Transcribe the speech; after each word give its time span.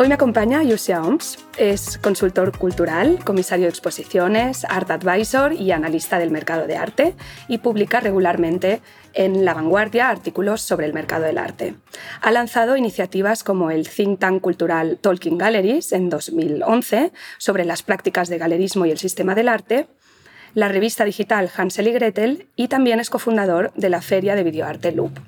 Hoy 0.00 0.06
me 0.06 0.14
acompaña 0.14 0.62
Yusia 0.62 1.02
Oms. 1.02 1.44
Es 1.56 1.98
consultor 1.98 2.56
cultural, 2.56 3.18
comisario 3.24 3.64
de 3.64 3.70
exposiciones, 3.70 4.64
art 4.64 4.88
advisor 4.92 5.52
y 5.52 5.72
analista 5.72 6.20
del 6.20 6.30
mercado 6.30 6.68
de 6.68 6.76
arte 6.76 7.16
y 7.48 7.58
publica 7.58 7.98
regularmente 7.98 8.80
en 9.12 9.44
La 9.44 9.54
Vanguardia 9.54 10.08
artículos 10.08 10.60
sobre 10.60 10.86
el 10.86 10.92
mercado 10.92 11.24
del 11.24 11.36
arte. 11.36 11.74
Ha 12.20 12.30
lanzado 12.30 12.76
iniciativas 12.76 13.42
como 13.42 13.72
el 13.72 13.88
think 13.88 14.20
tank 14.20 14.40
cultural 14.40 14.98
Talking 15.00 15.36
Galleries 15.36 15.90
en 15.90 16.10
2011 16.10 17.10
sobre 17.38 17.64
las 17.64 17.82
prácticas 17.82 18.28
de 18.28 18.38
galerismo 18.38 18.86
y 18.86 18.92
el 18.92 18.98
sistema 18.98 19.34
del 19.34 19.48
arte, 19.48 19.88
la 20.54 20.68
revista 20.68 21.04
digital 21.04 21.50
Hansel 21.56 21.88
y 21.88 21.92
Gretel 21.92 22.46
y 22.54 22.68
también 22.68 23.00
es 23.00 23.10
cofundador 23.10 23.72
de 23.74 23.88
la 23.88 24.00
feria 24.00 24.36
de 24.36 24.44
videoarte 24.44 24.92
Loop. 24.92 25.18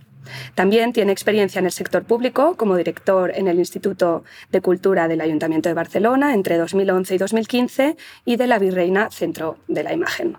También 0.55 0.92
tiene 0.92 1.12
experiencia 1.12 1.59
en 1.59 1.67
el 1.67 1.73
sector 1.73 2.05
público 2.05 2.56
como 2.56 2.77
director 2.77 3.33
en 3.34 3.48
el 3.48 3.59
Instituto 3.59 4.25
de 4.50 4.61
Cultura 4.61 5.09
del 5.09 5.20
Ayuntamiento 5.20 5.69
de 5.69 5.75
Barcelona 5.75 6.34
entre 6.34 6.59
2011 6.59 7.14
y 7.14 7.19
2015 7.19 7.97
y 8.25 8.36
de 8.36 8.47
la 8.47 8.58
Virreina 8.58 9.11
Centro 9.11 9.58
de 9.69 9.83
la 9.83 9.92
Imagen. 9.92 10.36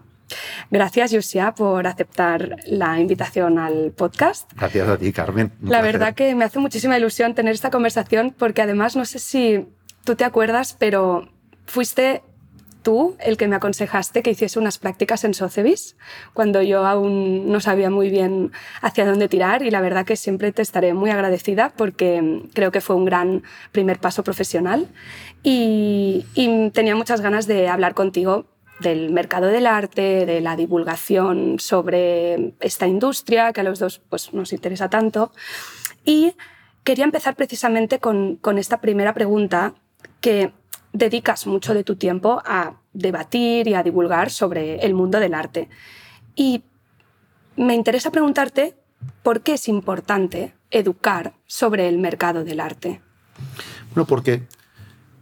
Gracias, 0.70 1.12
Yusia, 1.12 1.54
por 1.54 1.88
aceptar 1.88 2.58
la 2.66 3.00
invitación 3.00 3.60
al 3.60 3.92
podcast. 3.92 4.52
Gracias 4.56 4.88
a 4.88 4.98
ti, 4.98 5.12
Carmen. 5.12 5.52
la 5.62 5.82
verdad 5.82 6.16
que 6.16 6.34
me 6.36 6.46
hace 6.46 6.60
muchísima 6.60 6.98
ilusión 6.98 7.36
tener 7.36 7.54
esta 7.54 7.70
conversación 7.70 8.34
porque 8.38 8.62
además 8.62 8.96
no 8.96 9.06
sé 9.06 9.20
si 9.20 9.68
tú 10.06 10.16
te 10.16 10.24
acuerdas, 10.24 10.76
pero 10.78 11.30
fuiste 11.66 12.22
tú 12.82 13.16
el 13.20 13.38
que 13.38 13.48
me 13.48 13.56
aconsejaste 13.56 14.24
que 14.24 14.32
hiciese 14.32 14.60
unas 14.60 14.78
prácticas 14.78 15.24
en 15.24 15.34
Sotheby's 15.34 15.96
cuando 16.34 16.62
yo 16.62 16.86
aún 16.86 17.52
no 17.52 17.60
sabía 17.60 17.90
muy 17.90 18.10
bien 18.10 18.52
hacia 18.82 19.06
dónde 19.06 19.28
tirar 19.28 19.64
y 19.64 19.72
la 19.72 19.82
verdad 19.82 20.06
que 20.06 20.16
siempre 20.16 20.52
te 20.52 20.62
estaré 20.62 20.94
muy 20.94 21.10
agradecida 21.10 21.72
porque 21.76 22.44
creo 22.54 22.72
que 22.72 22.82
fue 22.82 22.96
un 22.96 23.06
gran 23.06 23.44
primer 23.72 24.00
paso 24.00 24.24
profesional 24.24 24.88
y, 25.44 26.26
tenía 26.74 26.96
muchas 26.96 27.22
ganas 27.22 27.48
de 27.48 27.68
hablar 27.68 27.94
contigo 27.94 28.46
del 28.80 29.12
mercado 29.12 29.48
del 29.48 29.68
arte, 29.68 30.26
de 30.26 30.42
la 30.42 30.56
divulgación 30.56 31.60
sobre 31.60 32.54
esta 32.60 32.88
industria 32.88 33.54
que 33.54 33.62
a 33.62 33.64
los 33.64 33.80
dos 33.80 34.02
pues, 34.10 34.34
nos 34.34 34.54
interesa 34.54 34.90
tanto. 34.90 35.32
Y 36.04 36.34
quería 36.84 37.06
empezar 37.06 37.36
precisamente 37.36 38.00
con 38.00 38.58
esta 38.58 38.82
primera 38.82 39.14
pregunta 39.14 39.76
que 40.20 40.52
dedicas 40.94 41.48
mucho 41.48 41.74
de 41.74 41.84
tu 41.84 41.96
tiempo 41.96 42.42
a 42.46 42.76
debatir 42.94 43.68
y 43.68 43.74
a 43.74 43.84
divulgar 43.84 44.30
sobre 44.30 44.78
el 44.86 44.94
mundo 44.94 45.20
del 45.20 45.34
arte. 45.34 45.70
Y 46.36 46.64
me 47.56 47.76
interesa 47.76 48.12
preguntarte 48.12 48.76
por 49.24 49.42
qué 49.42 49.54
es 49.54 49.68
importante 49.68 50.54
educar 50.70 51.34
sobre 51.48 51.88
el 51.88 51.98
mercado 51.98 52.44
del 52.44 52.60
arte. 52.60 53.02
Bueno, 53.94 54.08
porque 54.08 54.44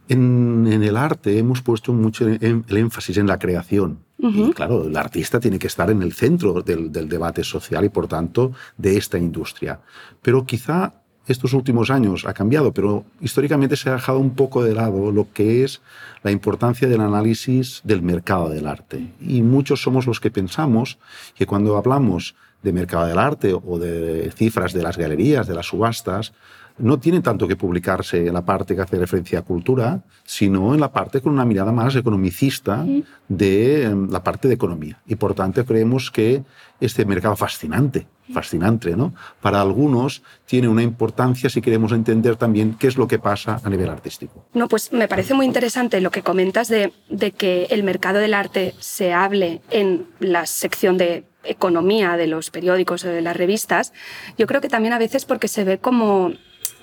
en, 0.08 0.66
el 0.66 0.96
arte 0.96 1.38
hemos 1.38 1.62
puesto 1.62 1.92
mucho 1.92 2.26
el 2.28 2.64
énfasis 2.68 3.16
en 3.18 3.26
la 3.26 3.38
creación. 3.38 4.00
Y 4.22 4.52
claro, 4.52 4.84
el 4.84 4.96
artista 4.98 5.40
tiene 5.40 5.58
que 5.58 5.66
estar 5.66 5.90
en 5.90 6.02
el 6.02 6.12
centro 6.12 6.60
del, 6.60 6.92
del, 6.92 7.08
debate 7.08 7.42
social 7.42 7.86
y 7.86 7.88
por 7.88 8.06
tanto 8.06 8.52
de 8.76 8.98
esta 8.98 9.16
industria. 9.16 9.80
Pero 10.20 10.44
quizá 10.44 10.99
estos 11.26 11.52
últimos 11.52 11.90
años 11.90 12.24
ha 12.26 12.34
cambiado, 12.34 12.72
pero 12.72 13.04
históricamente 13.20 13.76
se 13.76 13.88
ha 13.88 13.94
dejado 13.94 14.18
un 14.18 14.34
poco 14.34 14.64
de 14.64 14.74
lado 14.74 15.12
lo 15.12 15.32
que 15.32 15.64
es 15.64 15.80
la 16.22 16.30
importancia 16.30 16.88
del 16.88 17.00
análisis 17.00 17.80
del 17.84 18.02
mercado 18.02 18.48
del 18.48 18.66
arte. 18.66 19.12
Y 19.20 19.42
muchos 19.42 19.82
somos 19.82 20.06
los 20.06 20.20
que 20.20 20.30
pensamos 20.30 20.98
que 21.34 21.46
cuando 21.46 21.76
hablamos 21.76 22.34
de 22.62 22.72
mercado 22.72 23.06
del 23.06 23.18
arte 23.18 23.54
o 23.54 23.78
de 23.78 24.30
cifras 24.32 24.72
de 24.72 24.82
las 24.82 24.98
galerías, 24.98 25.46
de 25.46 25.54
las 25.54 25.66
subastas, 25.66 26.32
no 26.80 26.98
tiene 26.98 27.20
tanto 27.20 27.46
que 27.46 27.56
publicarse 27.56 28.26
en 28.26 28.34
la 28.34 28.44
parte 28.44 28.74
que 28.74 28.82
hace 28.82 28.98
referencia 28.98 29.40
a 29.40 29.42
cultura, 29.42 30.02
sino 30.24 30.74
en 30.74 30.80
la 30.80 30.92
parte 30.92 31.20
con 31.20 31.32
una 31.32 31.44
mirada 31.44 31.72
más 31.72 31.94
economicista 31.96 32.84
de 33.28 33.84
em, 33.84 34.10
la 34.10 34.22
parte 34.22 34.48
de 34.48 34.54
economía. 34.54 35.00
Y 35.06 35.16
por 35.16 35.34
tanto 35.34 35.64
creemos 35.64 36.10
que 36.10 36.42
este 36.80 37.04
mercado 37.04 37.36
fascinante, 37.36 38.06
fascinante, 38.32 38.96
¿no? 38.96 39.12
Para 39.40 39.60
algunos 39.60 40.22
tiene 40.46 40.68
una 40.68 40.82
importancia 40.82 41.50
si 41.50 41.60
queremos 41.60 41.92
entender 41.92 42.36
también 42.36 42.74
qué 42.78 42.86
es 42.86 42.96
lo 42.96 43.06
que 43.06 43.18
pasa 43.18 43.60
a 43.62 43.70
nivel 43.70 43.90
artístico. 43.90 44.46
No, 44.54 44.68
pues 44.68 44.92
me 44.92 45.08
parece 45.08 45.34
muy 45.34 45.46
interesante 45.46 46.00
lo 46.00 46.10
que 46.10 46.22
comentas 46.22 46.68
de, 46.68 46.92
de 47.08 47.32
que 47.32 47.64
el 47.70 47.82
mercado 47.82 48.18
del 48.18 48.34
arte 48.34 48.74
se 48.78 49.12
hable 49.12 49.60
en 49.70 50.06
la 50.20 50.46
sección 50.46 50.96
de 50.96 51.24
economía 51.44 52.16
de 52.16 52.26
los 52.26 52.50
periódicos 52.50 53.04
o 53.04 53.08
de 53.08 53.22
las 53.22 53.36
revistas. 53.36 53.92
Yo 54.38 54.46
creo 54.46 54.60
que 54.60 54.68
también 54.68 54.92
a 54.92 54.98
veces 54.98 55.24
porque 55.24 55.48
se 55.48 55.64
ve 55.64 55.78
como 55.78 56.32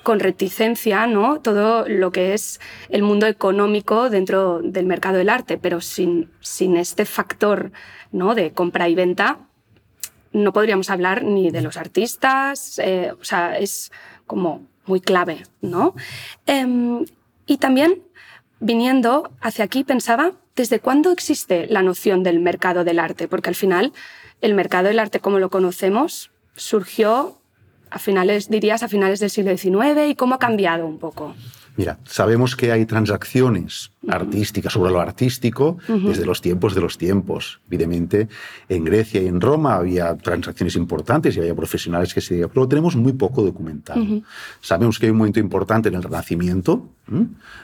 con 0.02 0.20
reticencia 0.20 1.06
¿no? 1.06 1.40
todo 1.40 1.86
lo 1.88 2.12
que 2.12 2.34
es 2.34 2.60
el 2.88 3.02
mundo 3.02 3.26
económico 3.26 4.10
dentro 4.10 4.60
del 4.62 4.86
mercado 4.86 5.18
del 5.18 5.28
arte, 5.28 5.58
pero 5.58 5.80
sin, 5.80 6.30
sin 6.40 6.76
este 6.76 7.04
factor 7.04 7.72
¿no? 8.12 8.34
de 8.34 8.52
compra 8.52 8.88
y 8.88 8.94
venta 8.94 9.48
no 10.32 10.52
podríamos 10.52 10.90
hablar 10.90 11.24
ni 11.24 11.50
de 11.50 11.62
los 11.62 11.76
artistas, 11.76 12.78
eh, 12.78 13.12
o 13.18 13.24
sea, 13.24 13.58
es 13.58 13.90
como 14.26 14.66
muy 14.86 15.00
clave, 15.00 15.44
¿no? 15.60 15.94
Em, 16.46 17.04
y 17.46 17.58
también, 17.58 18.02
viniendo 18.60 19.30
hacia 19.40 19.64
aquí, 19.64 19.84
pensaba, 19.84 20.32
¿desde 20.56 20.80
cuándo 20.80 21.12
existe 21.12 21.66
la 21.68 21.82
noción 21.82 22.22
del 22.22 22.40
mercado 22.40 22.84
del 22.84 22.98
arte? 22.98 23.28
Porque 23.28 23.48
al 23.48 23.54
final, 23.54 23.92
el 24.40 24.54
mercado 24.54 24.88
del 24.88 24.98
arte 24.98 25.20
como 25.20 25.38
lo 25.38 25.50
conocemos 25.50 26.30
surgió 26.56 27.38
a 27.90 27.98
finales, 27.98 28.48
dirías, 28.48 28.82
a 28.82 28.88
finales 28.88 29.20
del 29.20 29.30
siglo 29.30 29.56
XIX 29.56 30.08
y 30.08 30.14
cómo 30.14 30.34
ha 30.34 30.38
cambiado 30.38 30.86
un 30.86 30.98
poco. 30.98 31.34
Mira, 31.78 31.96
sabemos 32.04 32.56
que 32.56 32.72
hay 32.72 32.86
transacciones 32.86 33.92
artísticas 34.08 34.72
sobre 34.72 34.90
lo 34.90 35.00
artístico 35.00 35.78
desde 35.86 36.26
los 36.26 36.40
tiempos 36.40 36.74
de 36.74 36.80
los 36.80 36.98
tiempos. 36.98 37.60
Evidentemente, 37.68 38.28
en 38.68 38.82
Grecia 38.82 39.22
y 39.22 39.28
en 39.28 39.40
Roma 39.40 39.76
había 39.76 40.16
transacciones 40.16 40.74
importantes 40.74 41.36
y 41.36 41.40
había 41.40 41.54
profesionales 41.54 42.12
que 42.12 42.20
se 42.20 42.48
pero 42.48 42.62
lo 42.62 42.68
tenemos 42.68 42.96
muy 42.96 43.12
poco 43.12 43.44
documentado. 43.44 44.04
Sabemos 44.60 44.98
que 44.98 45.06
hay 45.06 45.12
un 45.12 45.18
momento 45.18 45.38
importante 45.38 45.88
en 45.88 45.94
el 45.94 46.02
Renacimiento, 46.02 46.88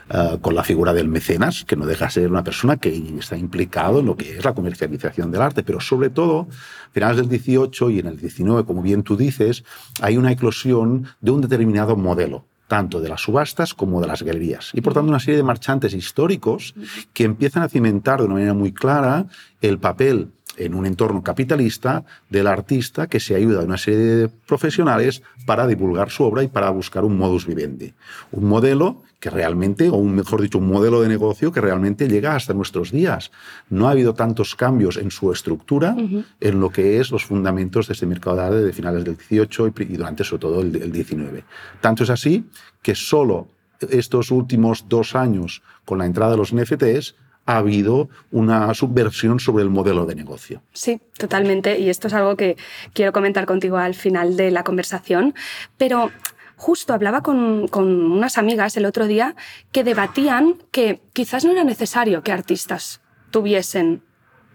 ah, 0.09 0.37
con 0.39 0.55
la 0.55 0.63
figura 0.63 0.93
del 0.93 1.09
mecenas, 1.09 1.65
que 1.65 1.75
no 1.75 1.85
deja 1.85 2.05
de 2.05 2.11
ser 2.11 2.31
una 2.31 2.43
persona 2.45 2.77
que 2.77 2.95
está 3.19 3.35
implicado 3.35 3.99
en 3.99 4.05
lo 4.05 4.15
que 4.15 4.37
es 4.37 4.45
la 4.45 4.53
comercialización 4.53 5.29
del 5.29 5.41
arte, 5.41 5.61
pero 5.61 5.81
sobre 5.81 6.09
todo, 6.09 6.47
a 6.49 6.93
finales 6.93 7.17
del 7.17 7.27
18 7.27 7.89
y 7.89 7.99
en 7.99 8.07
el 8.07 8.17
19, 8.17 8.63
como 8.63 8.81
bien 8.81 9.03
tú 9.03 9.17
dices, 9.17 9.65
hay 9.99 10.15
una 10.15 10.31
eclosión 10.31 11.05
de 11.19 11.31
un 11.31 11.41
determinado 11.41 11.97
modelo 11.97 12.45
tanto 12.67 12.99
de 13.01 13.09
las 13.09 13.21
subastas 13.21 13.73
como 13.73 14.01
de 14.01 14.07
las 14.07 14.23
galerías. 14.23 14.71
Y 14.73 14.81
por 14.81 14.93
tanto 14.93 15.09
una 15.09 15.19
serie 15.19 15.37
de 15.37 15.43
marchantes 15.43 15.93
históricos 15.93 16.73
que 17.13 17.23
empiezan 17.23 17.63
a 17.63 17.69
cimentar 17.69 18.19
de 18.19 18.25
una 18.25 18.35
manera 18.35 18.53
muy 18.53 18.71
clara 18.71 19.25
el 19.61 19.79
papel 19.79 20.31
en 20.57 20.73
un 20.73 20.85
entorno 20.85 21.21
capitalista 21.21 22.05
del 22.29 22.47
artista 22.47 23.07
que 23.07 23.19
se 23.19 23.35
ayuda 23.35 23.61
a 23.61 23.65
una 23.65 23.77
serie 23.77 23.99
de 23.99 24.29
profesionales 24.29 25.21
para 25.45 25.67
divulgar 25.67 26.09
su 26.09 26.23
obra 26.23 26.43
y 26.43 26.47
para 26.47 26.69
buscar 26.69 27.03
un 27.03 27.17
modus 27.17 27.45
vivendi. 27.45 27.93
Un 28.31 28.45
modelo 28.45 29.03
que 29.19 29.29
realmente, 29.29 29.89
o 29.89 29.95
un, 29.95 30.15
mejor 30.15 30.41
dicho, 30.41 30.57
un 30.57 30.67
modelo 30.67 31.01
de 31.01 31.09
negocio 31.09 31.51
que 31.51 31.61
realmente 31.61 32.07
llega 32.07 32.35
hasta 32.35 32.53
nuestros 32.53 32.91
días. 32.91 33.31
No 33.69 33.87
ha 33.87 33.91
habido 33.91 34.13
tantos 34.13 34.55
cambios 34.55 34.97
en 34.97 35.11
su 35.11 35.31
estructura, 35.31 35.95
en 36.39 36.59
lo 36.59 36.69
que 36.69 36.99
es 36.99 37.11
los 37.11 37.25
fundamentos 37.25 37.87
de 37.87 37.93
este 37.93 38.05
mercado 38.05 38.51
de 38.51 38.73
finales 38.73 39.03
del 39.03 39.17
18 39.17 39.73
y 39.79 39.97
durante 39.97 40.23
sobre 40.23 40.41
todo 40.41 40.61
el, 40.61 40.75
el 40.75 40.91
19. 40.91 41.43
Tanto 41.81 42.03
es 42.03 42.09
así 42.09 42.45
que 42.81 42.95
solo 42.95 43.47
estos 43.89 44.31
últimos 44.31 44.87
dos 44.87 45.15
años, 45.15 45.61
con 45.85 45.97
la 45.97 46.05
entrada 46.05 46.31
de 46.31 46.37
los 46.37 46.53
NFTs, 46.53 47.15
ha 47.45 47.57
habido 47.57 48.09
una 48.31 48.73
subversión 48.73 49.39
sobre 49.39 49.63
el 49.63 49.69
modelo 49.69 50.05
de 50.05 50.15
negocio. 50.15 50.63
Sí, 50.73 50.99
totalmente. 51.17 51.79
Y 51.79 51.89
esto 51.89 52.07
es 52.07 52.13
algo 52.13 52.35
que 52.35 52.57
quiero 52.93 53.13
comentar 53.13 53.45
contigo 53.45 53.77
al 53.77 53.93
final 53.93 54.35
de 54.35 54.49
la 54.49 54.63
conversación. 54.63 55.35
Pero 55.77 56.11
justo 56.55 56.93
hablaba 56.93 57.21
con, 57.21 57.69
unas 57.73 58.37
amigas 58.37 58.77
el 58.77 58.85
otro 58.85 59.07
día 59.07 59.35
que 59.71 59.83
debatían 59.83 60.55
que 60.71 61.01
quizás 61.13 61.45
no 61.45 61.51
era 61.51 61.63
necesario 61.63 62.23
que 62.23 62.31
artistas 62.31 63.01
tuviesen 63.31 64.03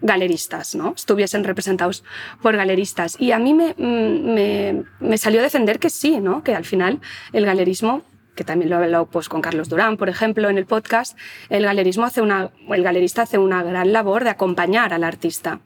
galeristas, 0.01 0.73
¿no? 0.73 0.93
Estuviesen 0.95 1.43
representados 1.43 2.03
por 2.41 2.57
galeristas. 2.57 3.15
Y 3.19 3.33
a 3.33 3.39
mí 3.39 3.53
me, 3.53 3.75
me, 3.77 4.83
me 4.99 5.17
salió 5.17 5.39
a 5.41 5.43
defender 5.43 5.77
que 5.77 5.91
sí, 5.91 6.19
¿no? 6.19 6.43
Que 6.43 6.55
al 6.55 6.65
final 6.65 6.99
el 7.33 7.45
galerismo 7.45 8.03
que 8.35 8.43
también 8.43 8.69
lo 8.69 8.77
he 8.79 8.83
hablado 8.85 9.05
pues, 9.07 9.29
con 9.29 9.41
Carlos 9.41 9.69
Durán, 9.69 9.97
por 9.97 10.09
ejemplo, 10.09 10.49
en 10.49 10.57
el 10.57 10.65
podcast, 10.65 11.17
el 11.49 11.63
galerismo 11.63 12.05
hace 12.05 12.21
una, 12.21 12.51
el 12.69 12.83
galerista 12.83 13.23
hace 13.23 13.37
una 13.37 13.61
gran 13.61 13.91
labor 13.91 14.23
de 14.23 14.29
acompañar 14.29 14.93
al 14.93 15.03
artista. 15.03 15.59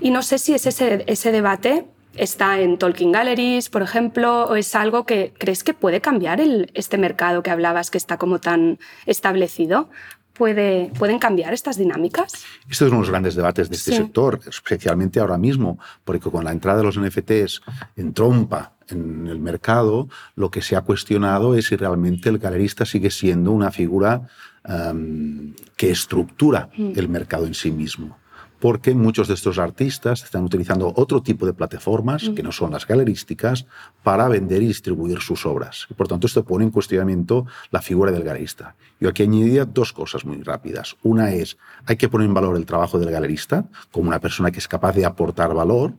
Y 0.00 0.10
no 0.10 0.22
sé 0.22 0.38
si 0.38 0.54
es 0.54 0.66
ese, 0.66 1.04
ese 1.06 1.32
debate 1.32 1.86
está 2.14 2.60
en 2.60 2.78
Talking 2.78 3.12
Galleries, 3.12 3.68
por 3.68 3.82
ejemplo, 3.82 4.44
o 4.44 4.56
es 4.56 4.74
algo 4.74 5.04
que 5.06 5.32
crees 5.38 5.64
que 5.64 5.74
puede 5.74 6.00
cambiar 6.00 6.40
el, 6.40 6.70
este 6.74 6.98
mercado 6.98 7.42
que 7.42 7.50
hablabas 7.50 7.90
que 7.90 7.98
está 7.98 8.16
como 8.16 8.40
tan 8.40 8.78
establecido. 9.06 9.88
¿Puede, 10.32 10.92
¿Pueden 10.96 11.18
cambiar 11.18 11.52
estas 11.52 11.76
dinámicas? 11.76 12.44
Este 12.70 12.84
es 12.84 12.90
uno 12.90 12.98
de 12.98 13.00
los 13.00 13.10
grandes 13.10 13.34
debates 13.34 13.68
de 13.68 13.74
este 13.74 13.96
sector, 13.96 14.38
especialmente 14.48 15.18
ahora 15.18 15.36
mismo, 15.36 15.80
porque 16.04 16.30
con 16.30 16.44
la 16.44 16.52
entrada 16.52 16.78
de 16.78 16.84
los 16.84 16.96
NFTs 16.96 17.60
en 17.96 18.14
trompa 18.14 18.72
en 18.88 19.26
el 19.26 19.40
mercado, 19.40 20.08
lo 20.36 20.50
que 20.50 20.62
se 20.62 20.76
ha 20.76 20.82
cuestionado 20.82 21.56
es 21.56 21.66
si 21.66 21.76
realmente 21.76 22.28
el 22.28 22.38
galerista 22.38 22.86
sigue 22.86 23.10
siendo 23.10 23.50
una 23.50 23.72
figura 23.72 24.28
um, 24.66 25.54
que 25.76 25.90
estructura 25.90 26.70
mm. 26.76 26.92
el 26.94 27.08
mercado 27.08 27.46
en 27.46 27.54
sí 27.54 27.72
mismo 27.72 28.17
porque 28.60 28.94
muchos 28.94 29.28
de 29.28 29.34
estos 29.34 29.58
artistas 29.58 30.24
están 30.24 30.44
utilizando 30.44 30.92
otro 30.96 31.22
tipo 31.22 31.46
de 31.46 31.52
plataformas, 31.52 32.30
que 32.34 32.42
no 32.42 32.52
son 32.52 32.72
las 32.72 32.86
galerísticas, 32.86 33.66
para 34.02 34.28
vender 34.28 34.62
y 34.62 34.66
distribuir 34.66 35.20
sus 35.20 35.46
obras. 35.46 35.86
Y 35.90 35.94
por 35.94 36.08
tanto, 36.08 36.26
esto 36.26 36.44
pone 36.44 36.64
en 36.64 36.70
cuestionamiento 36.70 37.46
la 37.70 37.82
figura 37.82 38.10
del 38.10 38.24
galerista. 38.24 38.74
Yo 39.00 39.08
aquí 39.08 39.22
añadiría 39.22 39.64
dos 39.64 39.92
cosas 39.92 40.24
muy 40.24 40.42
rápidas. 40.42 40.96
Una 41.02 41.32
es, 41.32 41.56
hay 41.86 41.96
que 41.96 42.08
poner 42.08 42.26
en 42.26 42.34
valor 42.34 42.56
el 42.56 42.66
trabajo 42.66 42.98
del 42.98 43.10
galerista 43.10 43.64
como 43.92 44.08
una 44.08 44.20
persona 44.20 44.50
que 44.50 44.58
es 44.58 44.68
capaz 44.68 44.92
de 44.92 45.04
aportar 45.04 45.54
valor. 45.54 45.94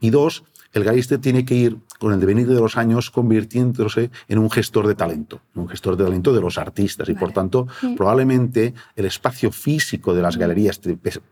Y 0.00 0.10
dos, 0.10 0.44
el 0.72 0.84
galerista 0.84 1.18
tiene 1.18 1.44
que 1.44 1.54
ir, 1.54 1.78
con 2.02 2.12
el 2.12 2.18
devenir 2.18 2.48
de 2.48 2.58
los 2.58 2.76
años, 2.76 3.12
convirtiéndose 3.12 4.10
en 4.26 4.38
un 4.38 4.50
gestor 4.50 4.88
de 4.88 4.96
talento, 4.96 5.40
un 5.54 5.68
gestor 5.68 5.96
de 5.96 6.02
talento 6.02 6.32
de 6.32 6.40
los 6.40 6.58
artistas. 6.58 7.08
Y 7.08 7.14
por 7.14 7.30
tanto, 7.30 7.68
probablemente 7.96 8.74
el 8.96 9.04
espacio 9.04 9.52
físico 9.52 10.12
de 10.12 10.20
las 10.20 10.36
galerías 10.36 10.80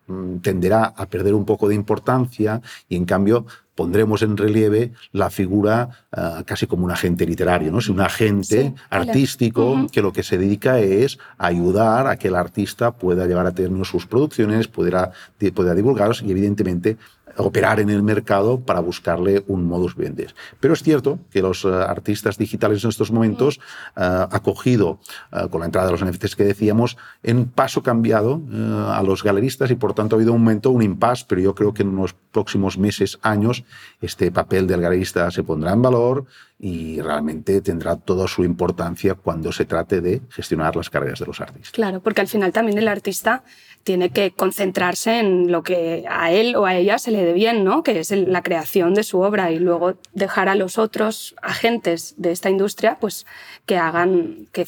mm, 0.07 0.37
tenderá 0.37 0.85
a 0.85 1.07
perder 1.07 1.35
un 1.35 1.45
poco 1.45 1.69
de 1.69 1.75
importancia 1.75 2.63
y 2.89 2.95
en 2.95 3.05
cambio 3.05 3.47
pondremos 3.75 4.23
en 4.23 4.37
relieve 4.37 4.93
la 5.11 5.31
figura 5.31 6.05
ah, 6.13 6.43
casi 6.47 6.69
como 6.69 6.85
un 6.85 6.93
agente 6.93 7.27
literario, 7.27 7.73
¿no? 7.73 7.79
Es 7.79 7.89
un 7.89 8.01
agente 8.01 8.75
artístico 8.91 9.87
que 9.91 10.03
lo 10.03 10.13
que 10.13 10.23
se 10.23 10.39
dedica 10.39 10.79
es 10.79 11.19
ayudar 11.39 12.07
a 12.07 12.17
que 12.17 12.29
el 12.29 12.37
artista 12.37 12.93
pueda 12.93 13.27
llevar 13.27 13.47
a 13.47 13.53
término 13.53 13.85
sus 13.85 14.07
producciones, 14.07 14.69
pueda, 14.69 15.11
pueda 15.55 15.75
divulgarlos 15.75 16.23
y 16.23 16.31
evidentemente 16.31 16.97
operar 17.37 17.81
en 17.81 17.91
el 17.91 18.03
mercado 18.03 18.61
para 18.61 18.81
buscarle 18.81 19.45
un 19.47 19.67
modus 19.67 19.97
vivendi. 19.97 20.27
Pero 20.59 20.75
es 20.75 20.83
cierto 20.83 21.19
que 21.31 21.43
los 21.43 21.65
eh, 21.65 21.69
artistas 21.69 22.39
digitales 22.39 22.85
en 22.85 22.91
estos 22.91 23.11
momentos 23.11 23.59
uh, 23.97 24.27
ha 24.31 24.41
cogido, 24.43 25.01
eh, 25.33 25.49
con 25.51 25.61
la 25.61 25.67
entrada 25.67 25.87
de 25.87 25.93
los 25.93 26.05
NFTs 26.05 26.37
que 26.37 26.45
decíamos, 26.45 26.97
en 27.23 27.47
paso 27.47 27.83
cambiado 27.83 28.41
a 28.89 29.03
los 29.03 29.23
galeristas 29.23 29.71
y 29.71 29.75
por 29.75 29.95
tanto 29.95 30.17
ha 30.17 30.19
habido 30.19 30.33
un 30.33 30.41
momento, 30.41 30.71
un 30.71 30.83
impasse, 30.83 31.25
pero 31.29 31.41
yo 31.41 31.55
creo 31.55 31.75
que 31.75 31.83
en 31.83 31.97
los 31.97 32.15
próximos 32.33 32.79
meses, 32.79 33.19
años, 33.23 33.65
este 34.01 34.31
papel 34.31 34.67
del 34.67 34.81
galerista 34.81 35.31
se 35.31 35.43
pondrá 35.43 35.73
en 35.73 35.83
valor 35.83 36.27
y 36.63 37.01
realmente 37.01 37.63
tendrá 37.63 37.97
toda 37.97 38.29
su 38.29 38.45
importancia 38.45 39.15
cuando 39.15 39.51
se 39.51 39.65
trate 39.65 40.03
de 40.03 40.21
gestionar 40.29 40.77
las 40.77 40.91
carreras 40.91 41.19
de 41.19 41.27
los 41.27 41.41
artistas. 41.41 41.71
Claro, 41.71 42.01
porque 42.01 42.21
al 42.21 42.29
final 42.29 42.53
también 42.53 42.77
el 42.77 42.87
artista 42.87 43.45
tiene 43.83 44.11
que 44.11 44.33
concentrarse 44.33 45.21
en 45.21 45.51
lo 45.51 45.63
que 45.63 46.05
a 46.07 46.31
él 46.31 46.55
o 46.57 46.67
a 46.67 46.75
ella 46.77 46.99
se 46.99 47.13
le 47.13 47.25
dé 47.25 47.33
bien, 47.33 47.65
¿no? 47.65 47.83
que 47.83 47.99
es 47.99 48.11
la 48.11 48.43
creación 48.43 48.93
de 48.93 49.05
su 49.05 49.21
obra 49.21 49.51
y 49.51 49.59
luego 49.59 49.95
dejar 50.13 50.51
a 50.51 50.55
los 50.55 50.77
otros 50.77 51.35
agentes 51.41 52.15
de 52.19 52.31
esta 52.31 52.51
industria 52.51 52.99
pues, 53.01 53.27
que 53.65 53.79
hagan, 53.79 54.47
que 54.53 54.67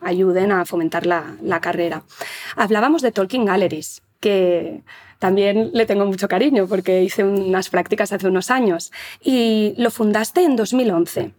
ayuden 0.00 0.50
a 0.50 0.64
fomentar 0.64 1.04
la, 1.04 1.60
carrera. 1.60 2.04
Hablábamos 2.56 3.02
de 3.02 3.12
Talking 3.12 3.44
Galleries, 3.44 4.02
que 4.20 4.82
también 5.18 5.70
le 5.72 5.86
tengo 5.86 6.06
mucho 6.06 6.28
cariño 6.28 6.66
porque 6.66 7.02
hice 7.02 7.24
unas 7.24 7.68
prácticas 7.68 8.12
hace 8.12 8.28
unos 8.28 8.50
años 8.50 8.92
y 9.22 9.74
lo 9.76 9.90
fundaste 9.90 10.42
en 10.42 10.56
2011. 10.56 11.32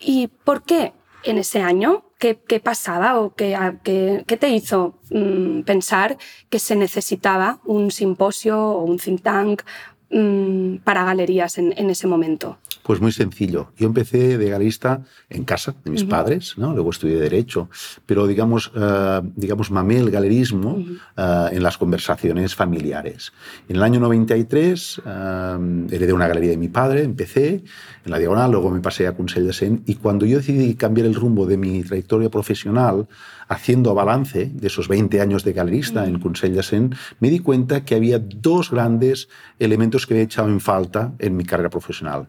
¿Y 0.00 0.28
por 0.28 0.62
qué 0.62 0.92
en 1.24 1.38
ese 1.38 1.60
año? 1.60 2.04
¿Qué, 2.18 2.34
pasaba 2.62 3.20
o 3.20 3.34
qué, 3.34 3.56
qué, 3.84 4.36
te 4.36 4.48
hizo 4.48 4.98
mm, 5.10 5.62
pensar 5.62 6.18
que 6.50 6.58
se 6.58 6.74
necesitaba 6.74 7.60
un 7.64 7.92
simposio 7.92 8.60
o 8.60 8.82
un 8.82 8.98
think 8.98 9.22
tank 9.22 9.62
mm, 10.10 10.78
para 10.78 11.04
galerías 11.04 11.58
en, 11.58 11.90
ese 11.90 12.08
momento? 12.08 12.58
Pues 12.88 13.02
muy 13.02 13.12
sencillo. 13.12 13.70
Yo 13.76 13.86
empecé 13.86 14.38
de 14.38 14.48
galerista 14.48 15.02
en 15.28 15.44
casa 15.44 15.74
de 15.84 15.90
mis 15.90 16.04
padres, 16.04 16.54
¿no? 16.56 16.72
luego 16.72 16.88
estudié 16.88 17.20
Derecho, 17.20 17.68
pero 18.06 18.26
digamos, 18.26 18.68
uh, 18.68 19.20
digamos 19.36 19.70
mamé 19.70 19.98
el 19.98 20.10
galerismo 20.10 20.76
uh, 20.78 21.48
en 21.52 21.62
las 21.62 21.76
conversaciones 21.76 22.54
familiares. 22.54 23.34
En 23.68 23.76
el 23.76 23.82
año 23.82 24.00
93 24.00 25.00
uh, 25.00 25.02
heredé 25.90 26.14
una 26.14 26.28
galería 26.28 26.52
de 26.52 26.56
mi 26.56 26.68
padre, 26.68 27.02
empecé 27.02 27.62
en 28.06 28.10
la 28.10 28.16
Diagonal, 28.16 28.52
luego 28.52 28.70
me 28.70 28.80
pasé 28.80 29.06
a 29.06 29.14
Consell 29.14 29.46
de 29.46 29.52
Sen, 29.52 29.82
y 29.84 29.96
cuando 29.96 30.24
yo 30.24 30.38
decidí 30.38 30.74
cambiar 30.74 31.08
el 31.08 31.14
rumbo 31.14 31.44
de 31.44 31.58
mi 31.58 31.82
trayectoria 31.82 32.30
profesional, 32.30 33.06
haciendo 33.48 33.94
balance 33.94 34.50
de 34.50 34.66
esos 34.66 34.88
20 34.88 35.20
años 35.20 35.44
de 35.44 35.52
galerista 35.52 36.06
en 36.06 36.20
Consell 36.20 36.54
de 36.54 36.62
Sen, 36.62 36.94
me 37.20 37.28
di 37.28 37.40
cuenta 37.40 37.84
que 37.84 37.96
había 37.96 38.18
dos 38.18 38.70
grandes 38.70 39.28
elementos 39.58 40.06
que 40.06 40.14
he 40.14 40.22
echado 40.22 40.48
en 40.48 40.60
falta 40.60 41.12
en 41.18 41.36
mi 41.36 41.44
carrera 41.44 41.68
profesional. 41.68 42.28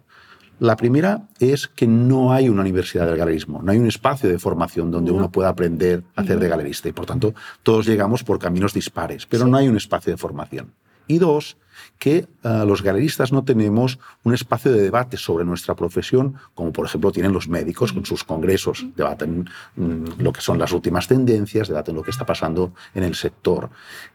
La 0.59 0.75
primera 0.75 1.27
es 1.39 1.69
que 1.69 1.87
no 1.87 2.33
hay 2.33 2.49
una 2.49 2.61
universidad 2.61 3.07
del 3.07 3.15
galerismo, 3.15 3.61
no 3.61 3.71
hay 3.71 3.77
un 3.77 3.87
espacio 3.87 4.27
de 4.27 4.37
formación 4.37 4.91
donde 4.91 5.11
uno 5.11 5.31
pueda 5.31 5.47
aprender 5.47 6.03
a 6.17 6.21
hacer 6.21 6.37
de 6.37 6.49
galerista 6.49 6.89
y 6.89 6.91
por 6.91 7.05
tanto 7.05 7.33
todos 7.63 7.85
llegamos 7.85 8.25
por 8.25 8.39
caminos 8.39 8.73
dispares, 8.73 9.25
pero 9.25 9.47
no 9.47 9.55
hay 9.55 9.69
un 9.69 9.77
espacio 9.77 10.11
de 10.11 10.17
formación. 10.17 10.73
Y 11.07 11.17
dos, 11.17 11.55
que 11.97 12.27
uh, 12.43 12.65
los 12.65 12.81
galeristas 12.81 13.31
no 13.31 13.43
tenemos 13.43 13.99
un 14.23 14.33
espacio 14.33 14.71
de 14.71 14.81
debate 14.81 15.17
sobre 15.17 15.45
nuestra 15.45 15.75
profesión, 15.75 16.35
como 16.53 16.71
por 16.71 16.85
ejemplo 16.85 17.11
tienen 17.11 17.33
los 17.33 17.47
médicos 17.47 17.93
con 17.93 18.05
sus 18.05 18.23
congresos, 18.23 18.85
debaten 18.95 19.49
mm, 19.75 20.19
lo 20.19 20.31
que 20.31 20.41
son 20.41 20.57
las 20.57 20.71
últimas 20.71 21.07
tendencias, 21.07 21.67
debaten 21.67 21.95
lo 21.95 22.03
que 22.03 22.11
está 22.11 22.25
pasando 22.25 22.73
en 22.93 23.03
el 23.03 23.15
sector. 23.15 23.69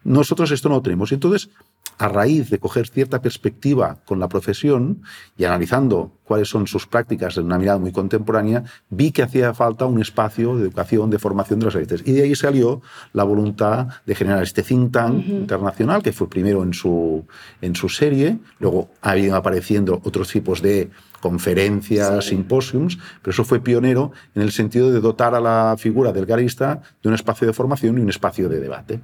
Nosotros 0.05 0.51
esto 0.51 0.69
no 0.69 0.77
lo 0.77 0.83
tenemos. 0.83 1.13
Entonces 1.13 1.51
a 1.99 2.09
raíz 2.09 2.51
de 2.51 2.59
coger 2.59 2.89
cierta 2.89 3.23
perspectiva 3.23 3.99
con 4.05 4.19
la 4.19 4.29
profesión 4.29 5.03
y 5.37 5.45
analizando 5.45 6.13
cuáles 6.25 6.49
son 6.49 6.67
sus 6.67 6.87
prácticas 6.87 7.37
en 7.37 7.45
una 7.45 7.59
mirada 7.59 7.79
muy 7.79 7.93
contemporánea, 7.93 8.65
vi 8.91 9.13
que 9.13 9.23
hacía 9.23 9.55
falta 9.55 9.87
un 9.87 10.01
espacio 10.01 10.57
de 10.57 10.65
educación, 10.65 11.11
de 11.11 11.19
formación 11.19 11.61
de 11.61 11.67
los 11.67 11.75
élites. 11.75 12.03
Y 12.05 12.13
de 12.13 12.23
ahí 12.23 12.35
salió 12.35 12.83
la 13.13 13.25
voluntad 13.25 13.89
de 14.07 14.15
generar 14.15 14.43
este 14.43 14.63
think 14.63 14.93
tank 14.93 15.27
internacional, 15.27 16.03
que 16.03 16.13
fue 16.13 16.29
primero 16.29 16.63
en 16.63 16.73
su, 16.73 17.27
en 17.61 17.75
su 17.75 17.89
serie, 17.89 18.39
luego 18.59 18.91
ha 19.01 19.17
ido 19.17 19.37
apareciendo 19.37 20.01
otros 20.05 20.31
tipos 20.31 20.63
de 20.63 20.91
conferencias, 21.21 22.27
simposiums, 22.27 22.99
pero 23.23 23.33
eso 23.33 23.45
fue 23.45 23.61
pionero 23.61 24.13
en 24.35 24.43
el 24.43 24.53
sentido 24.53 24.93
de 24.93 25.01
dotar 25.01 25.35
a 25.35 25.41
la 25.41 25.77
figura 25.79 26.13
del 26.13 26.27
garista 26.27 26.83
de 27.03 27.09
un 27.09 27.15
espacio 27.15 27.47
de 27.47 27.55
formación 27.55 27.97
y 27.99 28.03
un 28.03 28.11
espacio 28.11 28.49
de 28.49 28.61
debate. 28.61 29.01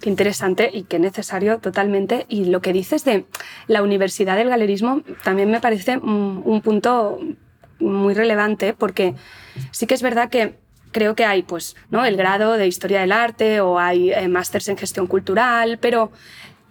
Qué 0.00 0.10
interesante 0.10 0.70
y 0.72 0.84
qué 0.84 0.98
necesario 0.98 1.58
totalmente. 1.58 2.26
Y 2.28 2.44
lo 2.44 2.60
que 2.60 2.72
dices 2.72 3.04
de 3.04 3.24
la 3.66 3.82
Universidad 3.82 4.36
del 4.36 4.48
Galerismo 4.48 5.02
también 5.24 5.50
me 5.50 5.60
parece 5.60 5.98
un, 5.98 6.60
punto 6.62 7.18
muy 7.80 8.14
relevante 8.14 8.74
porque 8.74 9.14
sí 9.72 9.86
que 9.86 9.94
es 9.94 10.02
verdad 10.02 10.28
que 10.28 10.54
creo 10.92 11.14
que 11.14 11.24
hay 11.24 11.42
pues, 11.42 11.76
¿no? 11.90 12.04
el 12.04 12.16
grado 12.16 12.52
de 12.52 12.66
historia 12.66 13.00
del 13.00 13.12
arte 13.12 13.60
o 13.60 13.78
hay 13.78 14.12
eh, 14.12 14.28
másters 14.28 14.68
en 14.68 14.76
gestión 14.76 15.06
cultural, 15.06 15.78
pero 15.80 16.12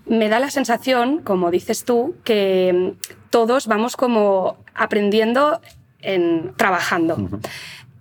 me 0.10 0.30
da 0.30 0.40
la 0.40 0.50
sensación, 0.50 1.20
como 1.20 1.52
dices 1.52 1.84
tú, 1.86 2.16
que 2.24 2.94
todos 3.30 3.68
vamos 3.68 3.96
como 3.96 4.58
aprendiendo 4.74 5.62
en 6.02 6.54
trabajando. 6.56 7.18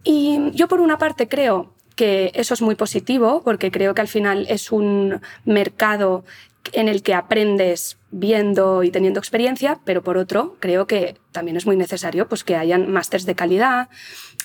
Y 0.04 0.50
yo 0.52 0.68
por 0.68 0.80
una 0.80 0.98
parte 0.98 1.28
creo 1.28 1.72
que 1.96 2.30
eso 2.34 2.54
es 2.54 2.62
muy 2.62 2.74
positivo 2.74 3.42
porque 3.42 3.70
creo 3.70 3.94
que 3.94 4.02
al 4.02 4.08
final 4.08 4.46
es 4.48 4.70
un 4.70 5.20
mercado 5.44 6.24
en 6.72 6.88
el 6.88 7.02
que 7.02 7.14
aprendes 7.14 7.98
viendo 8.10 8.82
y 8.82 8.90
teniendo 8.90 9.20
experiencia, 9.20 9.80
pero 9.84 10.02
por 10.02 10.18
otro, 10.18 10.56
creo 10.60 10.86
que 10.86 11.16
también 11.32 11.56
es 11.56 11.66
muy 11.66 11.76
necesario 11.76 12.28
pues, 12.28 12.44
que 12.44 12.56
hayan 12.56 12.90
másters 12.90 13.26
de 13.26 13.34
calidad. 13.34 13.88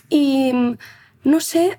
Y 0.09 0.53
no 1.23 1.39
sé 1.39 1.77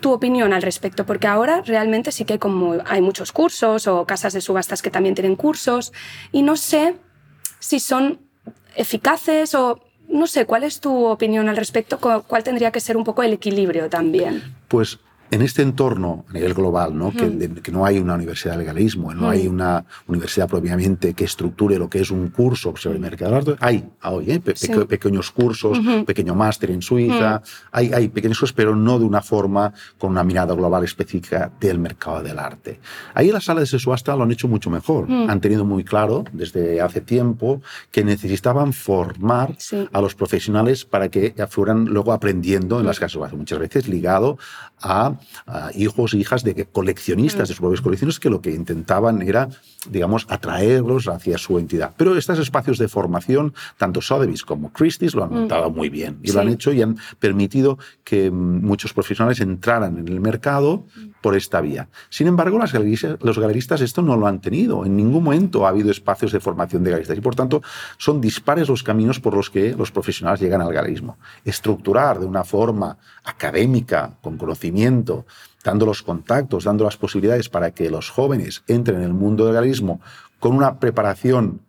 tu 0.00 0.12
opinión 0.12 0.52
al 0.52 0.62
respecto, 0.62 1.04
porque 1.06 1.26
ahora 1.26 1.62
realmente 1.64 2.12
sí 2.12 2.24
que 2.24 2.38
como 2.38 2.76
hay 2.86 3.00
muchos 3.00 3.32
cursos 3.32 3.86
o 3.86 4.04
casas 4.06 4.32
de 4.32 4.40
subastas 4.40 4.82
que 4.82 4.90
también 4.90 5.14
tienen 5.14 5.36
cursos, 5.36 5.92
y 6.32 6.42
no 6.42 6.56
sé 6.56 6.96
si 7.58 7.80
son 7.80 8.20
eficaces 8.76 9.54
o 9.54 9.80
no 10.08 10.26
sé, 10.26 10.46
¿cuál 10.46 10.64
es 10.64 10.80
tu 10.80 11.04
opinión 11.04 11.48
al 11.48 11.56
respecto? 11.56 11.98
¿Cuál 11.98 12.42
tendría 12.42 12.72
que 12.72 12.80
ser 12.80 12.96
un 12.96 13.04
poco 13.04 13.22
el 13.22 13.34
equilibrio 13.34 13.90
también? 13.90 14.54
Pues 14.68 14.98
en 15.30 15.42
este 15.42 15.62
entorno 15.62 16.24
a 16.28 16.32
nivel 16.32 16.54
global, 16.54 16.96
¿no? 16.96 17.12
Que, 17.12 17.60
que, 17.62 17.72
no 17.72 17.84
hay 17.84 17.98
una 17.98 18.14
universidad 18.14 18.52
de 18.52 18.58
legalismo, 18.58 19.12
no 19.12 19.28
hay 19.28 19.46
una 19.46 19.84
universidad 20.06 20.48
propiamente 20.48 21.14
que 21.14 21.24
estructure 21.24 21.78
lo 21.78 21.88
que 21.88 22.00
es 22.00 22.10
un 22.10 22.28
curso 22.28 22.74
sobre 22.76 22.96
el 22.96 23.00
mercado 23.00 23.32
del 23.32 23.38
arte, 23.38 23.56
hay 23.60 23.84
hoy 24.04 24.30
¿eh? 24.30 24.40
pequeños 24.40 25.30
cursos, 25.30 25.78
pequeño 26.06 26.34
máster 26.34 26.70
en 26.70 26.82
Suiza, 26.82 27.42
hay, 27.72 27.92
hay 27.92 28.08
pequeños 28.08 28.38
cursos, 28.38 28.54
pero 28.54 28.74
no 28.74 28.98
de 28.98 29.04
una 29.04 29.20
forma 29.22 29.72
con 29.98 30.10
una 30.10 30.24
mirada 30.24 30.54
global 30.54 30.84
específica 30.84 31.50
del 31.60 31.78
mercado 31.78 32.22
del 32.22 32.38
arte. 32.38 32.80
Ahí 33.14 33.30
las 33.30 33.44
salas 33.44 33.70
de 33.70 33.78
subasta 33.78 34.16
lo 34.16 34.22
han 34.22 34.30
hecho 34.30 34.48
mucho 34.48 34.70
mejor. 34.70 35.10
Han 35.10 35.40
tenido 35.40 35.64
muy 35.64 35.84
claro 35.84 36.24
desde 36.32 36.80
hace 36.80 37.00
tiempo 37.00 37.60
que 37.90 38.04
necesitaban 38.04 38.72
formar 38.72 39.56
a 39.92 40.00
los 40.00 40.14
profesionales 40.14 40.84
para 40.84 41.08
que 41.08 41.34
fueran 41.48 41.86
luego 41.86 42.12
aprendiendo 42.12 42.80
en 42.80 42.86
las 42.86 42.98
casas 42.98 43.30
de 43.30 43.36
muchas 43.36 43.58
veces 43.58 43.88
ligado 43.88 44.38
a 44.80 45.17
hijos 45.74 46.14
e 46.14 46.18
hijas 46.18 46.42
de 46.42 46.66
coleccionistas, 46.66 47.48
de 47.48 47.54
sus 47.54 47.60
propios 47.60 47.80
coleccionistas, 47.80 48.20
que 48.20 48.30
lo 48.30 48.40
que 48.40 48.50
intentaban 48.50 49.22
era, 49.22 49.48
digamos, 49.88 50.26
atraerlos 50.28 51.08
hacia 51.08 51.38
su 51.38 51.58
entidad. 51.58 51.94
Pero 51.96 52.16
estos 52.16 52.38
espacios 52.38 52.78
de 52.78 52.88
formación, 52.88 53.54
tanto 53.76 54.00
Sotheby's 54.00 54.44
como 54.44 54.72
Christie's 54.72 55.14
lo 55.14 55.24
han 55.24 55.30
mm. 55.30 55.34
montado 55.34 55.70
muy 55.70 55.88
bien 55.88 56.18
y 56.22 56.32
lo 56.32 56.40
han 56.40 56.48
hecho 56.48 56.72
y 56.72 56.82
han 56.82 56.98
permitido 57.18 57.78
que 58.04 58.30
muchos 58.30 58.92
profesionales 58.92 59.40
entraran 59.40 59.98
en 59.98 60.08
el 60.08 60.20
mercado 60.20 60.84
por 61.20 61.36
esta 61.36 61.60
vía. 61.60 61.88
Sin 62.10 62.26
embargo, 62.26 62.58
las 62.58 62.72
los 63.20 63.38
galeristas 63.38 63.80
esto 63.80 64.02
no 64.02 64.16
lo 64.16 64.26
han 64.26 64.40
tenido. 64.40 64.84
En 64.84 64.96
ningún 64.96 65.24
momento 65.24 65.66
ha 65.66 65.70
habido 65.70 65.90
espacios 65.90 66.32
de 66.32 66.40
formación 66.40 66.84
de 66.84 66.90
galeristas 66.90 67.18
y, 67.18 67.20
por 67.20 67.34
tanto, 67.34 67.62
son 67.96 68.20
dispares 68.20 68.68
los 68.68 68.82
caminos 68.82 69.20
por 69.20 69.34
los 69.34 69.50
que 69.50 69.74
los 69.74 69.90
profesionales 69.90 70.40
llegan 70.40 70.60
al 70.60 70.72
galerismo. 70.72 71.18
Estructurar 71.44 72.20
de 72.20 72.26
una 72.26 72.44
forma 72.44 72.98
académica, 73.24 74.16
con 74.22 74.36
conocimiento, 74.36 75.07
dando 75.64 75.86
los 75.86 76.02
contactos, 76.02 76.64
dando 76.64 76.84
las 76.84 76.96
posibilidades 76.96 77.48
para 77.48 77.70
que 77.72 77.90
los 77.90 78.10
jóvenes 78.10 78.62
entren 78.66 78.98
en 78.98 79.04
el 79.04 79.14
mundo 79.14 79.44
del 79.44 79.54
galerismo 79.54 80.00
con 80.38 80.54
una 80.54 80.78
preparación 80.78 81.60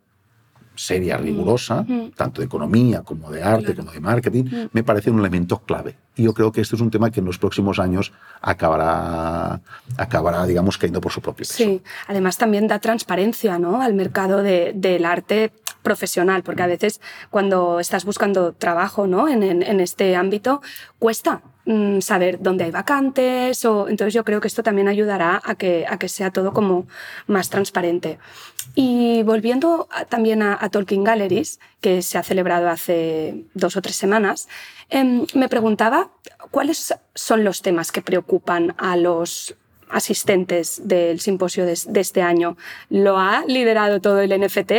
seria, 0.80 1.18
rigurosa, 1.18 1.84
tanto 2.16 2.40
de 2.40 2.46
economía 2.46 3.02
como 3.02 3.30
de 3.30 3.42
arte, 3.42 3.74
como 3.74 3.90
de 3.92 4.00
marketing, 4.00 4.44
me 4.72 4.82
parece 4.82 5.10
un 5.10 5.18
elemento 5.18 5.58
clave. 5.58 5.96
Y 6.16 6.22
yo 6.22 6.32
creo 6.32 6.50
que 6.52 6.62
esto 6.62 6.74
es 6.74 6.80
un 6.80 6.90
tema 6.90 7.10
que 7.10 7.20
en 7.20 7.26
los 7.26 7.36
próximos 7.36 7.78
años 7.78 8.12
acabará, 8.40 9.60
acabará 9.98 10.46
digamos, 10.46 10.78
cayendo 10.78 11.02
por 11.02 11.12
su 11.12 11.20
propio 11.20 11.40
peso. 11.40 11.52
Sí, 11.52 11.82
además 12.06 12.38
también 12.38 12.66
da 12.66 12.78
transparencia 12.78 13.58
¿no? 13.58 13.82
al 13.82 13.92
mercado 13.92 14.42
del 14.42 15.04
arte 15.04 15.52
profesional, 15.82 16.42
porque 16.42 16.62
a 16.62 16.66
veces 16.66 17.00
cuando 17.30 17.80
estás 17.80 18.04
buscando 18.04 18.52
trabajo 18.52 19.06
¿no? 19.06 19.28
en, 19.28 19.42
en 19.42 19.80
este 19.80 20.16
ámbito, 20.16 20.62
cuesta 20.98 21.42
Mm, 21.66 22.00
saber 22.00 22.40
dónde 22.40 22.64
hay 22.64 22.70
vacantes. 22.70 23.64
O, 23.64 23.88
entonces 23.88 24.14
yo 24.14 24.24
creo 24.24 24.40
que 24.40 24.48
esto 24.48 24.62
también 24.62 24.88
ayudará 24.88 25.40
a 25.44 25.54
que, 25.54 25.86
a 25.88 25.98
que 25.98 26.08
sea 26.08 26.30
todo 26.32 26.52
como 26.52 26.86
más 27.26 27.48
transparente. 27.48 28.18
Y 28.74 29.22
volviendo 29.22 29.88
también 30.08 30.42
a, 30.42 30.68
Tolkien 30.70 31.04
Galleries, 31.04 31.60
que 31.80 32.02
se 32.02 32.18
ha 32.18 32.22
celebrado 32.22 32.68
hace 32.68 33.44
dos 33.54 33.76
o 33.76 33.82
tres 33.82 33.96
semanas, 33.96 34.48
em, 34.88 35.26
me 35.34 35.48
preguntaba 35.48 36.10
cuáles 36.50 36.94
son 37.14 37.44
los 37.44 37.62
temas 37.62 37.92
que 37.92 38.02
preocupan 38.02 38.74
a 38.78 38.96
los 38.96 39.54
asistentes 39.92 40.80
del 40.84 41.20
simposio 41.20 41.66
de, 41.66 41.72
este 41.72 42.22
año. 42.22 42.56
¿Lo 42.88 43.18
ha 43.18 43.44
liderado 43.46 44.00
todo 44.00 44.20
el 44.20 44.30
NFT 44.38 44.72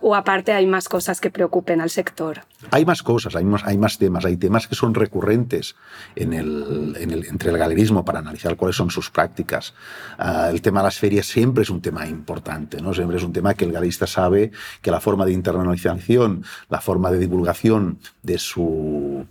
o, 0.00 0.14
aparte 0.14 0.52
hay 0.52 0.66
más 0.66 0.88
cosas 0.88 1.20
que 1.20 1.30
preocupen 1.30 1.80
al 1.80 1.90
sector? 1.90 2.40
Hay 2.70 2.84
más 2.84 3.02
cosas, 3.02 3.34
hay 3.34 3.44
más, 3.44 3.62
hay 3.64 3.76
más 3.76 3.98
temas. 3.98 4.24
Hay 4.24 4.36
temas 4.36 4.68
que 4.68 4.74
son 4.74 4.94
recurrentes 4.94 5.74
en 6.14 6.32
el, 6.32 6.96
entre 6.98 7.50
el 7.50 7.58
galerismo 7.58 8.04
para 8.04 8.20
analizar 8.20 8.56
cuáles 8.56 8.76
son 8.76 8.90
sus 8.90 9.10
prácticas. 9.10 9.74
Ah, 10.18 10.48
el 10.50 10.62
tema 10.62 10.80
de 10.80 10.84
las 10.84 10.98
ferias 10.98 11.26
siempre 11.26 11.62
es 11.62 11.70
un 11.70 11.80
tema 11.80 12.06
importante, 12.06 12.80
¿no? 12.80 12.94
siempre 12.94 13.16
es 13.16 13.24
un 13.24 13.32
tema 13.32 13.54
que 13.54 13.64
el 13.64 13.72
galerista 13.72 14.06
sabe 14.06 14.52
que 14.80 14.90
la 14.90 15.00
forma 15.00 15.24
de 15.24 15.32
internacionalización, 15.32 16.44
la 16.68 16.80
forma 16.80 17.10
de 17.10 17.18
divulgación 17.18 17.98
de 18.22 18.38
su, 18.38 19.26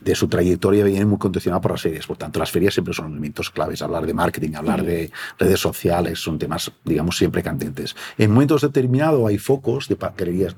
de 0.00 0.14
su 0.14 0.28
trayectoria 0.28 0.84
viene 0.84 1.04
muy 1.06 1.18
condicionada 1.18 1.60
por 1.60 1.72
las 1.72 1.82
ferias. 1.82 2.06
Por 2.06 2.16
tanto, 2.16 2.38
las 2.38 2.50
ferias 2.50 2.74
siempre 2.74 2.94
son 2.94 3.10
elementos 3.12 3.50
claves. 3.50 3.82
Hablar 3.82 4.06
de 4.06 4.14
marketing, 4.14 4.54
hablar 4.54 4.73
de 4.82 5.10
redes 5.38 5.60
sociales, 5.60 6.18
son 6.18 6.38
temas, 6.38 6.72
digamos, 6.84 7.16
siempre 7.16 7.42
candentes. 7.42 7.94
En 8.18 8.32
momentos 8.32 8.62
determinados 8.62 9.26
hay 9.28 9.38
focos 9.38 9.88
de, 9.88 9.96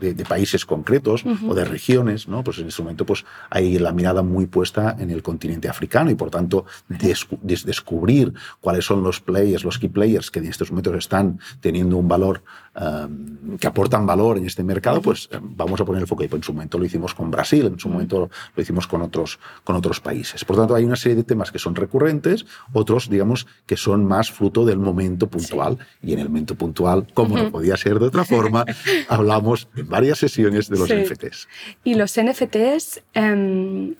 de, 0.00 0.14
de 0.14 0.24
países 0.24 0.64
concretos 0.64 1.24
o 1.46 1.54
de 1.54 1.64
regiones, 1.64 2.28
¿no? 2.28 2.42
Pues 2.42 2.58
en 2.58 2.68
este 2.68 2.82
momento 2.82 3.04
pues, 3.04 3.24
hay 3.50 3.78
la 3.78 3.92
mirada 3.92 4.22
muy 4.22 4.46
puesta 4.46 4.96
en 4.98 5.10
el 5.10 5.22
continente 5.22 5.68
africano 5.68 6.10
y, 6.10 6.14
por 6.14 6.30
tanto, 6.30 6.64
descubrir 6.88 8.32
cuáles 8.60 8.84
son 8.84 9.02
los 9.02 9.20
players, 9.20 9.64
los 9.64 9.78
key 9.78 9.88
players 9.88 10.30
que 10.30 10.38
en 10.38 10.46
estos 10.46 10.70
momentos 10.70 10.94
están 10.96 11.40
teniendo 11.60 11.96
un 11.96 12.08
valor, 12.08 12.42
um, 12.80 13.56
que 13.58 13.66
aportan 13.66 14.06
valor 14.06 14.38
en 14.38 14.46
este 14.46 14.62
mercado, 14.62 15.00
pues 15.00 15.28
eh, 15.32 15.38
vamos 15.40 15.80
a 15.80 15.84
poner 15.84 16.02
el 16.02 16.08
foco. 16.08 16.24
Y 16.24 16.28
pues, 16.28 16.40
en 16.40 16.44
su 16.44 16.52
momento 16.52 16.78
lo 16.78 16.84
hicimos 16.84 17.14
con 17.14 17.30
Brasil, 17.30 17.66
en 17.66 17.78
su 17.78 17.88
momento 17.88 18.30
lo 18.54 18.62
hicimos 18.62 18.86
con 18.86 19.02
otros, 19.02 19.38
con 19.64 19.76
otros 19.76 20.00
países. 20.00 20.44
Por 20.44 20.56
tanto, 20.56 20.74
hay 20.74 20.84
una 20.84 20.96
serie 20.96 21.16
de 21.16 21.24
temas 21.24 21.50
que 21.50 21.58
son 21.58 21.74
recurrentes, 21.74 22.46
otros, 22.72 23.08
digamos, 23.08 23.46
que 23.66 23.76
son 23.76 24.04
más 24.04 24.30
fruto 24.30 24.64
del 24.64 24.78
momento 24.78 25.28
puntual. 25.28 25.78
Y 26.02 26.12
en 26.12 26.20
el 26.20 26.28
momento 26.28 26.54
puntual, 26.54 27.06
como 27.14 27.36
no 27.36 27.50
podía 27.50 27.76
ser 27.76 27.98
de 27.98 28.06
otra 28.06 28.24
forma, 28.26 28.64
hablamos 29.08 29.68
en 29.76 29.88
varias 29.88 30.18
sesiones 30.18 30.68
de 30.68 30.78
los 30.78 30.88
NFTs. 30.88 31.48
Y 31.84 31.94
los 31.94 32.18
NFTs... 32.18 33.02
Em, 33.14 33.94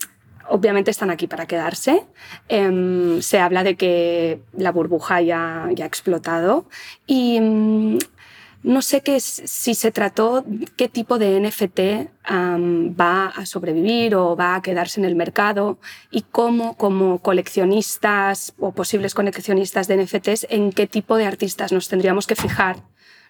obviamente 0.49 0.91
están 0.91 1.09
aquí 1.09 1.27
para 1.27 1.45
quedarse. 1.45 2.05
Em, 2.47 3.21
se 3.21 3.39
habla 3.39 3.63
de 3.63 3.75
que 3.75 4.39
la 4.53 4.71
burbuja 4.71 5.21
ya, 5.21 5.69
ya 5.73 5.83
ha 5.83 5.87
explotado 5.87 6.65
y 7.05 7.37
em, 7.37 7.99
no 8.67 8.81
sé 8.81 9.01
qué, 9.01 9.21
si 9.21 9.75
se 9.75 9.91
trató 9.93 10.43
qué 10.75 10.89
tipo 10.89 11.17
de 11.17 11.39
NFT 11.39 12.11
va 12.99 13.27
a 13.27 13.45
sobrevivir 13.45 14.13
o 14.13 14.35
va 14.35 14.55
a 14.55 14.61
quedarse 14.61 14.99
en 14.99 15.05
el 15.05 15.15
mercado 15.15 15.79
y 16.11 16.23
cómo 16.23 16.75
como 16.75 17.19
coleccionistas 17.19 18.53
o 18.59 18.73
posibles 18.73 19.13
coleccionistas 19.13 19.87
de 19.87 20.03
NFTs, 20.03 20.47
en 20.49 20.73
qué 20.73 20.85
tipo 20.85 21.15
de 21.15 21.25
artistas 21.25 21.71
nos 21.71 21.87
tendríamos 21.87 22.27
que 22.27 22.35
fijar 22.35 22.83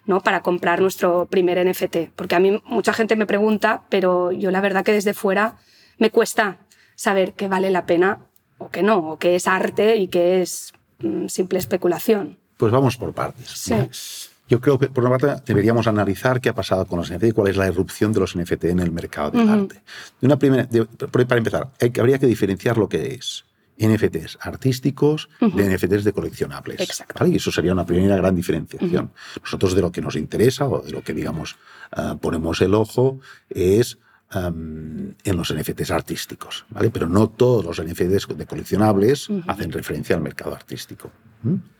¿no? 0.06 0.22
para 0.22 0.42
comprar 0.42 0.80
nuestro 0.80 1.26
primer 1.26 1.64
NFT. 1.64 2.10
Porque 2.16 2.34
a 2.34 2.40
mí 2.40 2.60
mucha 2.64 2.92
gente 2.92 3.14
me 3.14 3.26
pregunta, 3.26 3.84
pero 3.90 4.32
yo 4.32 4.50
la 4.50 4.60
verdad 4.60 4.84
que 4.84 4.92
desde 4.92 5.14
fuera 5.14 5.54
me 5.98 6.10
cuesta 6.10 6.58
saber 6.96 7.34
qué 7.34 7.46
vale 7.46 7.70
la 7.70 7.86
pena 7.86 8.26
o 8.58 8.70
qué 8.70 8.82
no, 8.82 9.12
o 9.12 9.18
qué 9.20 9.36
es 9.36 9.46
arte 9.46 9.94
y 9.98 10.08
qué 10.08 10.42
es 10.42 10.72
mm, 10.98 11.28
simple 11.28 11.60
especulación. 11.60 12.38
Pues 12.56 12.72
vamos 12.72 12.96
por 12.96 13.14
partes. 13.14 13.48
Sí. 13.50 14.27
Yo 14.48 14.60
creo 14.60 14.78
que 14.78 14.88
por 14.88 15.04
una 15.04 15.18
parte 15.18 15.42
deberíamos 15.46 15.86
analizar 15.86 16.40
qué 16.40 16.48
ha 16.48 16.54
pasado 16.54 16.86
con 16.86 16.98
los 16.98 17.10
NFT 17.12 17.24
y 17.24 17.32
cuál 17.32 17.48
es 17.48 17.56
la 17.56 17.66
erupción 17.66 18.12
de 18.12 18.20
los 18.20 18.36
NFT 18.36 18.64
en 18.64 18.80
el 18.80 18.90
mercado 18.90 19.30
del 19.30 19.48
arte. 19.48 19.82
De 20.20 20.26
una 20.26 20.38
primera, 20.38 20.68
para 21.12 21.38
empezar, 21.38 21.68
habría 21.98 22.18
que 22.18 22.26
diferenciar 22.26 22.78
lo 22.78 22.88
que 22.88 23.14
es 23.14 23.44
NFTs 23.78 24.38
artísticos 24.40 25.28
de 25.40 25.76
NFTs 25.76 26.04
de 26.04 26.12
coleccionables. 26.12 26.80
Exacto. 26.80 27.26
Y 27.26 27.36
eso 27.36 27.52
sería 27.52 27.72
una 27.72 27.86
primera 27.86 28.16
gran 28.16 28.34
diferenciación. 28.34 29.12
Nosotros 29.42 29.74
de 29.74 29.82
lo 29.82 29.92
que 29.92 30.00
nos 30.00 30.16
interesa 30.16 30.66
o 30.66 30.82
de 30.82 30.90
lo 30.90 31.02
que, 31.02 31.12
digamos, 31.12 31.56
ah, 31.92 32.16
ponemos 32.20 32.60
el 32.60 32.74
ojo 32.74 33.20
es 33.50 33.98
en 34.30 35.16
los 35.24 35.54
NFTs 35.54 35.90
artísticos, 35.90 36.66
¿vale? 36.68 36.90
Pero 36.90 37.08
no 37.08 37.30
todos 37.30 37.64
los 37.64 37.82
NFTs 37.82 38.28
de 38.36 38.46
coleccionables 38.46 39.28
hacen 39.46 39.72
referencia 39.72 40.16
al 40.16 40.22
mercado 40.22 40.54
artístico. 40.54 41.10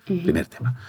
Primer 0.06 0.46
tema. 0.46 0.80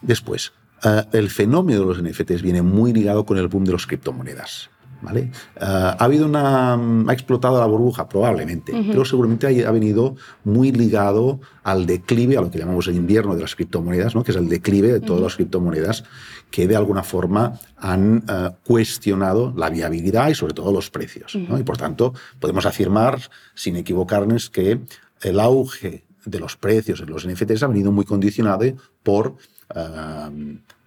Después, 0.00 0.52
eh, 0.84 1.04
el 1.12 1.30
fenómeno 1.30 1.80
de 1.80 1.86
los 1.86 2.02
NFTs 2.02 2.42
viene 2.42 2.62
muy 2.62 2.92
ligado 2.92 3.24
con 3.24 3.38
el 3.38 3.48
boom 3.48 3.64
de 3.64 3.72
las 3.72 3.86
criptomonedas. 3.86 4.70
¿Vale? 5.02 5.20
Eh, 5.20 5.30
ha 5.60 5.96
habido 5.98 6.26
una. 6.26 6.74
ha 6.74 7.12
explotado 7.12 7.58
la 7.58 7.66
burbuja, 7.66 8.08
probablemente, 8.08 8.72
pero 8.86 9.04
seguramente 9.04 9.66
ha, 9.66 9.70
venido 9.72 10.14
muy 10.44 10.70
ligado 10.70 11.40
al 11.64 11.86
declive, 11.86 12.36
a 12.36 12.40
lo 12.40 12.52
que 12.52 12.60
llamamos 12.60 12.86
el 12.86 12.94
invierno 12.94 13.34
de 13.34 13.40
las 13.40 13.56
criptomonedas, 13.56 14.14
¿no? 14.14 14.22
que 14.22 14.30
es 14.30 14.36
el 14.36 14.48
declive 14.48 14.92
de 14.92 15.00
todas 15.00 15.20
las 15.20 15.34
criptomonedas 15.34 16.04
que 16.52 16.68
de 16.68 16.76
alguna 16.76 17.02
forma 17.02 17.58
han 17.76 18.22
eh, 18.28 18.50
cuestionado 18.64 19.52
la 19.56 19.70
viabilidad 19.70 20.28
y 20.28 20.36
sobre 20.36 20.54
todo 20.54 20.70
los 20.70 20.90
precios. 20.90 21.34
Y 21.34 21.62
por 21.64 21.78
tanto, 21.78 22.14
podemos 22.38 22.64
afirmar, 22.64 23.20
sin 23.54 23.76
equivocarnos, 23.76 24.50
que 24.50 24.78
el 25.22 25.40
auge 25.40 26.04
de 26.24 26.38
los 26.38 26.56
precios 26.56 27.00
en 27.00 27.10
los 27.10 27.26
NFTs 27.26 27.64
ha 27.64 27.66
venido 27.66 27.90
muy 27.90 28.04
condicionado 28.04 28.64
por 29.02 29.34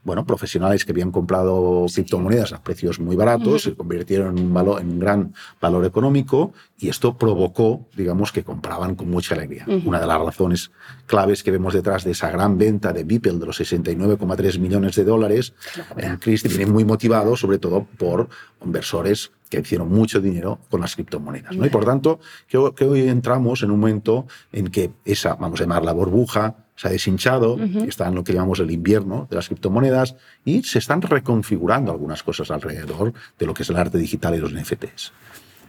bueno, 0.06 0.24
profesionales 0.24 0.86
que 0.86 0.92
habían 0.92 1.12
comprado 1.12 1.88
criptomonedas 1.92 2.54
a 2.54 2.62
precios 2.62 3.00
muy 3.00 3.16
baratos, 3.16 3.64
se 3.64 3.74
convirtieron 3.74 4.38
en 4.38 4.46
un, 4.46 4.54
valor, 4.54 4.80
en 4.80 4.92
un 4.92 5.00
gran 5.00 5.34
valor 5.60 5.84
económico 5.84 6.54
y 6.78 6.90
esto 6.90 7.18
provocó, 7.18 7.88
digamos, 7.98 8.32
que 8.32 8.44
compraban 8.44 8.94
con 8.94 9.10
mucha 9.10 9.34
alegría. 9.34 9.66
Una 9.84 10.00
de 10.00 10.06
las 10.06 10.22
razones 10.22 10.72
claves 11.08 11.42
que 11.42 11.50
vemos 11.50 11.74
detrás 11.74 12.04
de 12.04 12.12
esa 12.12 12.30
gran 12.30 12.56
venta 12.60 12.94
de 12.94 13.04
Beeple 13.04 13.40
de 13.40 13.48
los 13.48 13.60
69,3 13.60 14.60
millones 14.60 14.96
de 14.96 15.04
dólares 15.04 15.54
en 15.98 16.18
Christie 16.18 16.50
viene 16.50 16.72
muy 16.72 16.86
motivado 16.86 17.36
sobre 17.36 17.58
todo 17.58 17.88
por 17.98 18.30
inversores 18.64 19.32
que 19.50 19.60
hicieron 19.60 19.90
mucho 19.90 20.22
dinero 20.22 20.60
con 20.70 20.82
las 20.82 20.96
criptomonedas. 20.96 21.56
¿no? 21.56 21.66
Y 21.66 21.70
por 21.70 21.86
tanto, 21.86 22.20
que, 22.48 22.58
hoy 22.58 23.08
entramos 23.08 23.64
en 23.64 23.72
un 23.72 23.80
momento 23.80 24.28
en 24.52 24.68
que 24.68 24.92
esa, 25.04 25.34
vamos 25.36 25.60
a 25.60 25.64
llamarla 25.64 25.94
burbuja, 25.94 26.65
se 26.76 26.88
ha 26.88 26.92
deshinchado, 26.92 27.58
está 27.88 28.08
en 28.08 28.16
lo 28.16 28.24
que 28.24 28.34
llamamos 28.34 28.60
el 28.60 28.70
invierno 28.70 29.28
de 29.30 29.38
las 29.38 29.48
criptomonedas 29.48 30.16
y 30.44 30.62
se 30.64 30.80
están 30.80 31.02
reconfigurando 31.02 31.92
algunas 31.92 32.22
cosas 32.22 32.52
alrededor 32.52 33.14
de 33.40 33.46
lo 33.46 33.54
que 33.54 33.64
es 33.64 33.70
el 33.70 33.78
arte 33.78 33.98
digital 33.98 34.36
y 34.36 34.40
los 34.40 34.54
NFTs. 34.54 35.14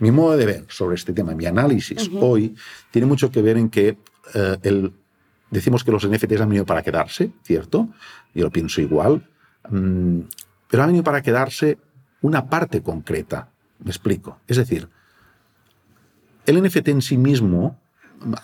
Mi 0.00 0.10
modo 0.10 0.36
de 0.36 0.46
ver 0.46 0.64
sobre 0.68 0.96
este 0.96 1.12
tema, 1.12 1.34
mi 1.34 1.46
análisis 1.46 2.10
hoy, 2.20 2.54
tiene 2.90 3.06
mucho 3.06 3.30
que 3.30 3.40
ver 3.40 3.56
en 3.56 3.70
que 3.70 3.96
eh, 4.34 4.58
el, 4.62 4.92
decimos 5.50 5.84
que 5.84 5.92
los 5.92 6.06
NFTs 6.06 6.40
han 6.40 6.48
venido 6.48 6.66
para 6.66 6.82
quedarse, 6.82 7.30
¿cierto? 7.44 7.88
Yo 8.34 8.44
lo 8.44 8.50
pienso 8.50 8.80
igual, 8.80 9.28
mm, 9.70 10.20
pero 10.68 10.82
han 10.82 10.88
venido 10.88 11.04
para 11.04 11.22
quedarse 11.22 11.78
una 12.20 12.48
parte 12.48 12.82
concreta. 12.82 13.48
Me 13.78 13.90
explico. 13.90 14.40
Es 14.48 14.56
decir, 14.56 14.88
el 16.46 16.62
NFT 16.62 16.88
en 16.88 17.02
sí 17.02 17.16
mismo 17.16 17.78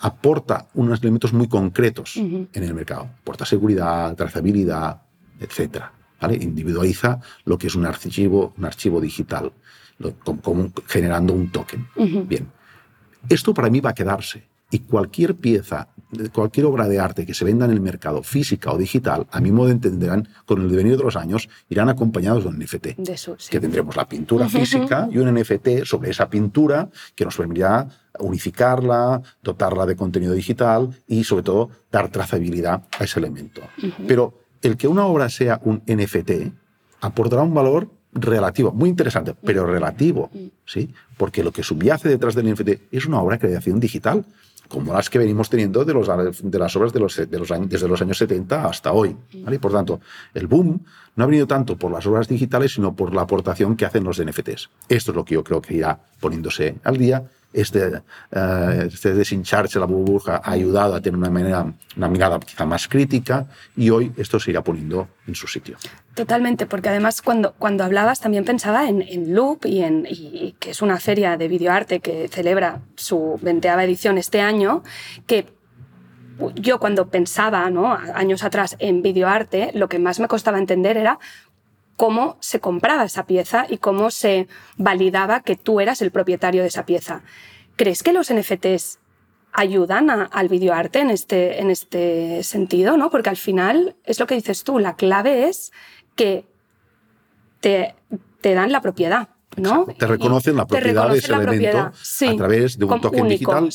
aporta 0.01 0.67
unos 0.73 1.01
elementos 1.01 1.33
muy 1.33 1.47
concretos 1.47 2.17
en 2.17 2.49
el 2.53 2.73
mercado. 2.73 3.09
Aporta 3.21 3.45
seguridad, 3.45 4.15
trazabilidad, 4.15 5.01
etc. 5.39 5.83
¿vale? 6.21 6.35
Individualiza 6.35 7.19
lo 7.45 7.57
que 7.57 7.67
es 7.67 7.75
un 7.75 7.85
archivo, 7.85 8.53
un 8.57 8.65
archivo 8.65 9.01
digital, 9.01 9.51
como, 10.23 10.71
generando 10.87 11.33
un 11.33 11.51
token. 11.51 11.87
Bien. 12.27 12.47
Esto 13.29 13.53
para 13.53 13.69
mí 13.69 13.79
va 13.79 13.91
a 13.91 13.93
quedarse. 13.93 14.47
Y 14.73 14.79
cualquier 14.79 15.35
pieza, 15.35 15.89
cualquier 16.33 16.65
obra 16.65 16.87
de 16.87 16.99
arte 16.99 17.27
que 17.27 17.35
se 17.35 17.45
venda 17.45 17.65
en 17.65 17.71
el 17.71 17.79
mercado, 17.79 18.23
física 18.23 18.71
o 18.71 18.77
digital, 18.79 19.27
a 19.29 19.39
mi 19.39 19.51
modo 19.51 19.67
de 19.67 19.73
entender, 19.73 20.27
con 20.47 20.63
el 20.63 20.69
devenir 20.71 20.97
de 20.97 21.03
los 21.03 21.15
años, 21.15 21.47
irán 21.69 21.89
acompañados 21.89 22.43
de 22.43 22.49
un 22.49 22.57
NFT. 22.57 22.87
Que 23.51 23.59
tendremos 23.59 23.95
la 23.95 24.09
pintura 24.09 24.49
física 24.49 25.07
y 25.11 25.19
un 25.19 25.31
NFT 25.31 25.83
sobre 25.83 26.09
esa 26.09 26.27
pintura 26.27 26.89
que 27.13 27.23
nos 27.23 27.37
permitirá 27.37 27.87
unificarla, 28.17 29.21
dotarla 29.43 29.85
de 29.85 29.95
contenido 29.95 30.33
digital 30.33 30.89
y, 31.07 31.23
sobre 31.23 31.43
todo, 31.43 31.69
dar 31.91 32.09
trazabilidad 32.09 32.81
a 32.97 33.03
ese 33.03 33.19
elemento. 33.19 33.61
Pero 34.07 34.39
el 34.63 34.75
que 34.75 34.87
una 34.87 35.05
obra 35.05 35.29
sea 35.29 35.61
un 35.63 35.83
NFT 35.85 36.51
aportará 37.01 37.43
un 37.43 37.53
valor 37.53 37.91
relativo, 38.11 38.71
muy 38.71 38.89
interesante, 38.89 39.35
pero 39.43 39.67
relativo, 39.67 40.31
¿sí? 40.65 40.91
Porque 41.15 41.43
lo 41.43 41.51
que 41.51 41.61
subyace 41.61 42.09
detrás 42.09 42.33
del 42.33 42.51
NFT 42.51 42.91
es 42.91 43.05
una 43.05 43.21
obra 43.21 43.37
de 43.37 43.47
creación 43.47 43.79
digital 43.79 44.25
como 44.67 44.93
las 44.93 45.09
que 45.09 45.19
venimos 45.19 45.49
teniendo 45.49 45.85
de, 45.85 45.93
los, 45.93 46.07
de 46.41 46.59
las 46.59 46.75
obras 46.75 46.93
de 46.93 46.99
los, 46.99 47.15
desde 47.15 47.87
los 47.87 48.01
años 48.01 48.17
70 48.17 48.65
hasta 48.65 48.91
hoy. 48.91 49.15
¿vale? 49.43 49.59
Por 49.59 49.71
tanto, 49.71 49.99
el 50.33 50.47
boom 50.47 50.83
no 51.15 51.23
ha 51.23 51.27
venido 51.27 51.47
tanto 51.47 51.77
por 51.77 51.91
las 51.91 52.05
obras 52.05 52.27
digitales, 52.27 52.73
sino 52.73 52.95
por 52.95 53.13
la 53.13 53.21
aportación 53.21 53.75
que 53.75 53.85
hacen 53.85 54.03
los 54.03 54.23
NFTs. 54.23 54.69
Esto 54.89 55.11
es 55.11 55.15
lo 55.15 55.25
que 55.25 55.35
yo 55.35 55.43
creo 55.43 55.61
que 55.61 55.75
irá 55.75 55.99
poniéndose 56.19 56.75
al 56.83 56.97
día 56.97 57.23
este, 57.53 57.87
uh, 57.87 58.81
este 58.87 59.13
deshincharse 59.13 59.79
la 59.79 59.85
burbuja 59.85 60.41
ha 60.43 60.51
ayudado 60.51 60.95
a 60.95 61.01
tener 61.01 61.17
una, 61.17 61.29
manera, 61.29 61.71
una 61.95 62.07
mirada 62.07 62.39
quizá 62.39 62.65
más 62.65 62.87
crítica 62.87 63.45
y 63.77 63.89
hoy 63.91 64.11
esto 64.17 64.39
se 64.39 64.51
irá 64.51 64.63
poniendo 64.63 65.07
en 65.27 65.35
su 65.35 65.47
sitio. 65.47 65.77
Totalmente, 66.15 66.65
porque 66.65 66.89
además 66.89 67.21
cuando, 67.21 67.53
cuando 67.53 67.83
hablabas 67.83 68.19
también 68.19 68.43
pensaba 68.43 68.89
en, 68.89 69.01
en 69.03 69.33
Loop 69.33 69.65
y, 69.65 69.81
en, 69.81 70.07
y 70.09 70.55
que 70.59 70.71
es 70.71 70.81
una 70.81 70.99
feria 70.99 71.37
de 71.37 71.47
videoarte 71.47 71.99
que 71.99 72.27
celebra 72.27 72.81
su 72.95 73.39
veinteava 73.41 73.83
edición 73.83 74.17
este 74.17 74.41
año, 74.41 74.83
que 75.27 75.45
yo 76.55 76.79
cuando 76.79 77.09
pensaba, 77.09 77.69
¿no? 77.69 77.93
años 77.93 78.43
atrás, 78.43 78.75
en 78.79 79.01
videoarte, 79.01 79.71
lo 79.73 79.87
que 79.89 79.99
más 79.99 80.19
me 80.19 80.27
costaba 80.27 80.57
entender 80.57 80.97
era 80.97 81.19
cómo 81.95 82.37
se 82.39 82.59
compraba 82.59 83.05
esa 83.05 83.25
pieza 83.25 83.65
y 83.69 83.77
cómo 83.77 84.11
se 84.11 84.47
validaba 84.77 85.41
que 85.41 85.55
tú 85.55 85.79
eras 85.79 86.01
el 86.01 86.11
propietario 86.11 86.61
de 86.61 86.67
esa 86.67 86.85
pieza. 86.85 87.21
¿Crees 87.75 88.03
que 88.03 88.13
los 88.13 88.33
NFTs 88.33 88.99
ayudan 89.51 90.09
al 90.09 90.49
videoarte 90.49 90.99
en 90.99 91.11
este, 91.11 91.61
en 91.61 91.69
este 91.69 92.43
sentido? 92.43 92.97
¿no? 92.97 93.09
Porque 93.09 93.29
al 93.29 93.37
final 93.37 93.95
es 94.03 94.19
lo 94.19 94.27
que 94.27 94.35
dices 94.35 94.63
tú, 94.63 94.79
la 94.79 94.95
clave 94.95 95.47
es 95.47 95.71
que 96.15 96.45
te, 97.59 97.95
te 98.41 98.53
dan 98.53 98.71
la 98.71 98.81
propiedad. 98.81 99.29
¿no? 99.55 99.85
te 99.85 100.07
reconocen 100.07 100.55
la 100.55 100.65
propiedad 100.65 101.11
de 101.11 101.19
ese 101.19 101.31
elemento 101.31 101.77
a 101.77 102.35
través 102.35 102.77
de 102.77 102.85
un 102.85 102.99
token 102.99 103.27
digital 103.27 103.71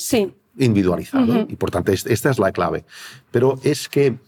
individualizado. 0.59 1.47
Y 1.49 1.57
por 1.57 1.71
tanto, 1.71 1.93
esta 1.93 2.31
es 2.31 2.39
la 2.39 2.53
clave. 2.53 2.85
Pero 3.31 3.59
es 3.63 3.89
que 3.89 4.19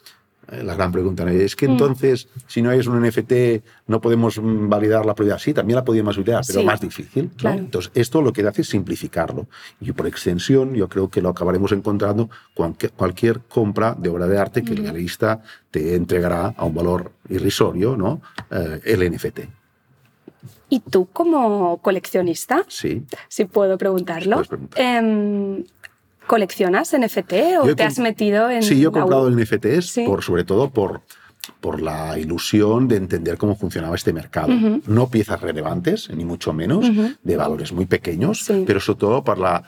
eh, 0.51 0.65
la 0.65 0.75
gran 0.75 0.91
pregunta. 0.91 1.31
Es 1.31 1.55
que 1.55 1.69
mm. 1.69 1.71
entonces, 1.71 2.29
si 2.47 2.61
no 2.63 2.73
es 2.73 2.87
un 2.87 3.01
NFT, 3.01 3.63
no 3.87 4.01
podemos 4.01 4.41
validar 4.43 5.07
la 5.07 5.15
propiedad. 5.15 5.39
Sí, 5.39 5.55
también 5.55 5.77
la 5.77 5.85
podíamos 5.85 6.17
validar, 6.17 6.43
pero 6.47 6.63
más 6.65 6.81
difícil. 6.81 7.31
Entonces, 7.43 7.93
esto 7.95 8.21
lo 8.21 8.33
que 8.33 8.47
hace 8.47 8.63
es 8.63 8.69
simplificarlo. 8.69 9.47
Y 9.81 9.93
por 9.93 10.07
extensión, 10.07 10.75
yo 10.75 10.89
creo 10.89 11.09
que 11.09 11.23
lo 11.23 11.29
acabaremos 11.29 11.73
encontrando 11.73 12.31
con 12.55 12.77
cualquier 12.97 13.41
compra 13.41 13.95
de 13.97 14.09
obra 14.09 14.27
de 14.27 14.39
arte 14.39 14.63
que 14.63 14.73
el 14.73 14.83
galerista 14.83 15.43
te 15.71 15.95
entregará 15.95 16.55
a 16.57 16.65
un 16.65 16.75
valor 16.75 17.13
irrisorio, 17.29 17.97
¿no? 17.97 18.21
Eh, 18.51 18.81
el 18.85 19.13
NFT. 19.13 19.41
¿Y 20.69 20.81
tú 20.81 21.09
como 21.13 21.79
coleccionista? 21.79 22.65
Sí. 22.69 23.03
Si 23.29 23.45
puedo 23.45 23.77
preguntarlo. 23.77 24.43
Em, 24.77 25.65
¿Coleccionas 26.31 26.97
NFT 26.97 27.33
o 27.61 27.75
te 27.75 27.83
has 27.83 27.99
metido 27.99 28.49
en.? 28.49 28.63
Sí, 28.63 28.79
yo 28.79 28.91
he 28.91 28.93
comprado 28.93 29.29
NFTs, 29.29 30.03
por, 30.07 30.23
sobre 30.23 30.45
todo 30.45 30.71
por, 30.71 31.01
por 31.59 31.83
la 31.83 32.21
ilusión 32.21 32.87
de 32.87 32.99
entender 32.99 33.37
cómo 33.37 33.57
funcionaba 33.57 33.97
este 33.97 34.13
mercado. 34.13 34.53
No 34.87 35.11
piezas 35.11 35.41
relevantes, 35.41 36.09
ni 36.09 36.25
mucho 36.25 36.53
menos, 36.53 36.87
de 37.21 37.37
valores 37.37 37.73
muy 37.73 37.87
pequeños, 37.87 38.49
pero 38.65 38.79
sobre 38.79 39.01
todo 39.01 39.25
para 39.25 39.41
la 39.41 39.65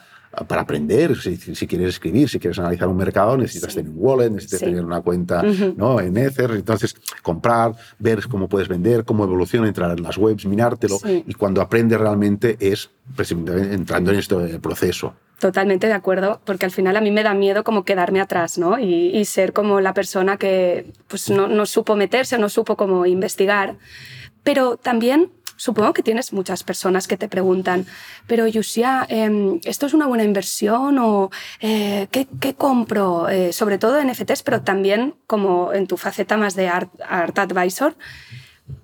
para 0.47 0.61
aprender, 0.61 1.15
si, 1.15 1.37
quieres 1.67 1.89
escribir, 1.89 2.27
si 2.27 2.39
quieres 2.39 2.57
analizar 2.57 2.87
un 2.87 2.97
mercado, 2.97 3.37
necesitas 3.37 3.75
tener 3.75 3.91
un 3.91 3.97
wallet, 3.99 4.31
necesitas 4.31 4.61
tener 4.61 4.83
una 4.83 5.01
cuenta 5.01 5.43
¿no? 5.75 5.99
en 5.99 6.17
Ether, 6.17 6.51
entonces 6.51 6.95
comprar, 7.21 7.73
ver 7.99 8.27
cómo 8.27 8.49
puedes 8.49 8.67
vender, 8.67 9.05
cómo 9.05 9.25
evoluciona, 9.25 9.67
entrar 9.67 9.95
en 9.95 10.01
las 10.01 10.17
webs, 10.17 10.47
minártelo, 10.47 10.97
y 11.05 11.33
cuando 11.35 11.61
aprendes 11.61 11.99
realmente 11.99 12.57
es 12.59 12.89
entrando 13.15 14.11
en 14.11 14.17
este 14.17 14.59
proceso. 14.59 15.13
Totalmente 15.43 15.87
de 15.87 15.93
acuerdo, 15.93 16.39
porque 16.45 16.63
al 16.63 16.71
final 16.71 16.95
a 16.95 17.01
mí 17.01 17.11
me 17.11 17.21
da 17.21 17.33
miedo 17.33 17.65
como 17.65 17.83
quedarme 17.83 18.21
atrás, 18.21 18.57
¿no? 18.57 18.79
Y, 18.79 19.25
ser 19.25 19.51
como 19.51 19.81
la 19.81 19.93
persona 19.93 20.37
que 20.37 20.93
pues, 21.09 21.29
no, 21.29 21.49
no 21.49 21.65
supo 21.65 21.97
meterse, 21.97 22.37
no 22.37 22.47
supo 22.47 22.77
cómo 22.77 23.05
investigar. 23.05 23.75
Pero 24.43 24.77
también 24.77 25.33
supongo 25.57 25.91
que 25.91 26.01
tienes 26.01 26.31
muchas 26.31 26.63
personas 26.63 27.09
que 27.09 27.17
te 27.17 27.27
preguntan, 27.27 27.85
pero 28.25 28.47
Yusia, 28.47 29.05
em, 29.09 29.59
¿esto 29.65 29.85
es 29.85 29.93
una 29.93 30.07
buena 30.07 30.23
inversión 30.23 30.97
o 30.97 31.29
eh, 31.59 32.07
¿qué, 32.09 32.25
¿qué, 32.39 32.53
compro? 32.53 33.27
Eh, 33.27 33.51
sobre 33.51 33.77
todo 33.77 33.99
en 33.99 34.07
NFTs, 34.07 34.43
pero 34.43 34.61
también 34.61 35.15
como 35.27 35.73
en 35.73 35.87
tu 35.87 35.97
faceta 35.97 36.37
más 36.37 36.55
de 36.55 36.69
art, 36.69 36.89
art 37.05 37.37
advisor. 37.37 37.97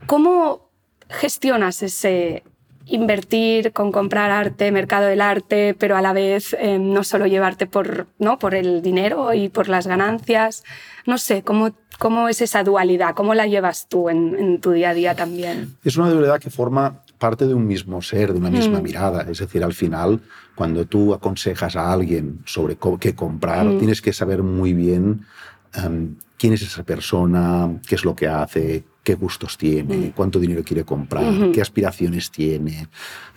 ¿Cómo 0.08 0.69
gestionas 1.10 1.82
ese, 1.84 2.43
invertir 2.89 3.71
con 3.71 3.91
comprar 3.91 4.32
arte, 4.32 4.71
mercado 4.71 5.08
del 5.08 5.21
arte, 5.21 5.75
pero 5.78 5.95
a 5.95 6.02
la 6.02 6.13
vez 6.13 6.56
eh, 6.60 6.80
no 6.80 7.04
solo 7.04 7.28
llevarte 7.28 7.67
por, 7.67 8.08
¿no? 8.17 8.39
por 8.39 8.56
el 8.56 8.82
dinero 8.82 9.34
y 9.34 9.49
por 9.49 9.69
las 9.69 9.88
ganancias. 9.88 10.63
No 11.06 11.17
sé, 11.17 11.43
¿cómo, 11.43 11.71
cómo 11.97 12.28
es 12.30 12.41
esa 12.41 12.63
dualidad? 12.63 13.15
¿Cómo 13.15 13.34
la 13.34 13.47
llevas 13.47 13.88
tú 13.88 14.10
en, 14.10 14.60
tu 14.60 14.71
día 14.71 14.89
a 14.89 14.93
día 14.93 15.15
también? 15.15 15.75
Es 15.84 15.97
una 15.97 16.10
dualidad 16.10 16.39
que 16.39 16.49
forma 16.49 17.04
parte 17.17 17.45
de 17.45 17.54
un 17.54 17.67
mismo 17.67 18.02
ser, 18.02 18.34
de 18.34 18.39
una 18.39 18.49
misma 18.49 18.80
mm. 18.80 18.84
mirada. 18.84 19.25
Es 19.30 19.39
decir, 19.39 19.63
al 19.63 19.73
final, 19.73 20.21
cuando 20.56 20.86
tú 20.86 21.13
aconsejas 21.13 21.75
a 21.75 21.91
alguien 21.91 22.39
sobre 22.45 22.78
qué 22.99 23.15
comprar, 23.15 23.65
mm. 23.65 23.78
tienes 23.78 24.02
que 24.02 24.13
saber 24.13 24.43
muy 24.43 24.73
bien 24.73 25.25
em, 25.73 26.15
quién 26.38 26.54
es 26.54 26.62
esa 26.62 26.84
persona, 26.84 27.69
qué 27.88 27.95
es 27.95 28.06
lo 28.06 28.15
que 28.15 28.28
hace, 28.28 28.84
qué 29.03 29.15
gustos 29.15 29.57
tiene, 29.57 29.97
mm. 29.97 30.12
cuánto 30.12 30.39
dinero 30.39 30.63
quiere 30.63 30.83
comprar, 30.83 31.51
qué 31.51 31.62
aspiraciones 31.62 32.31
tiene. 32.31 32.88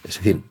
Es 0.04 0.16
decir, 0.16 0.42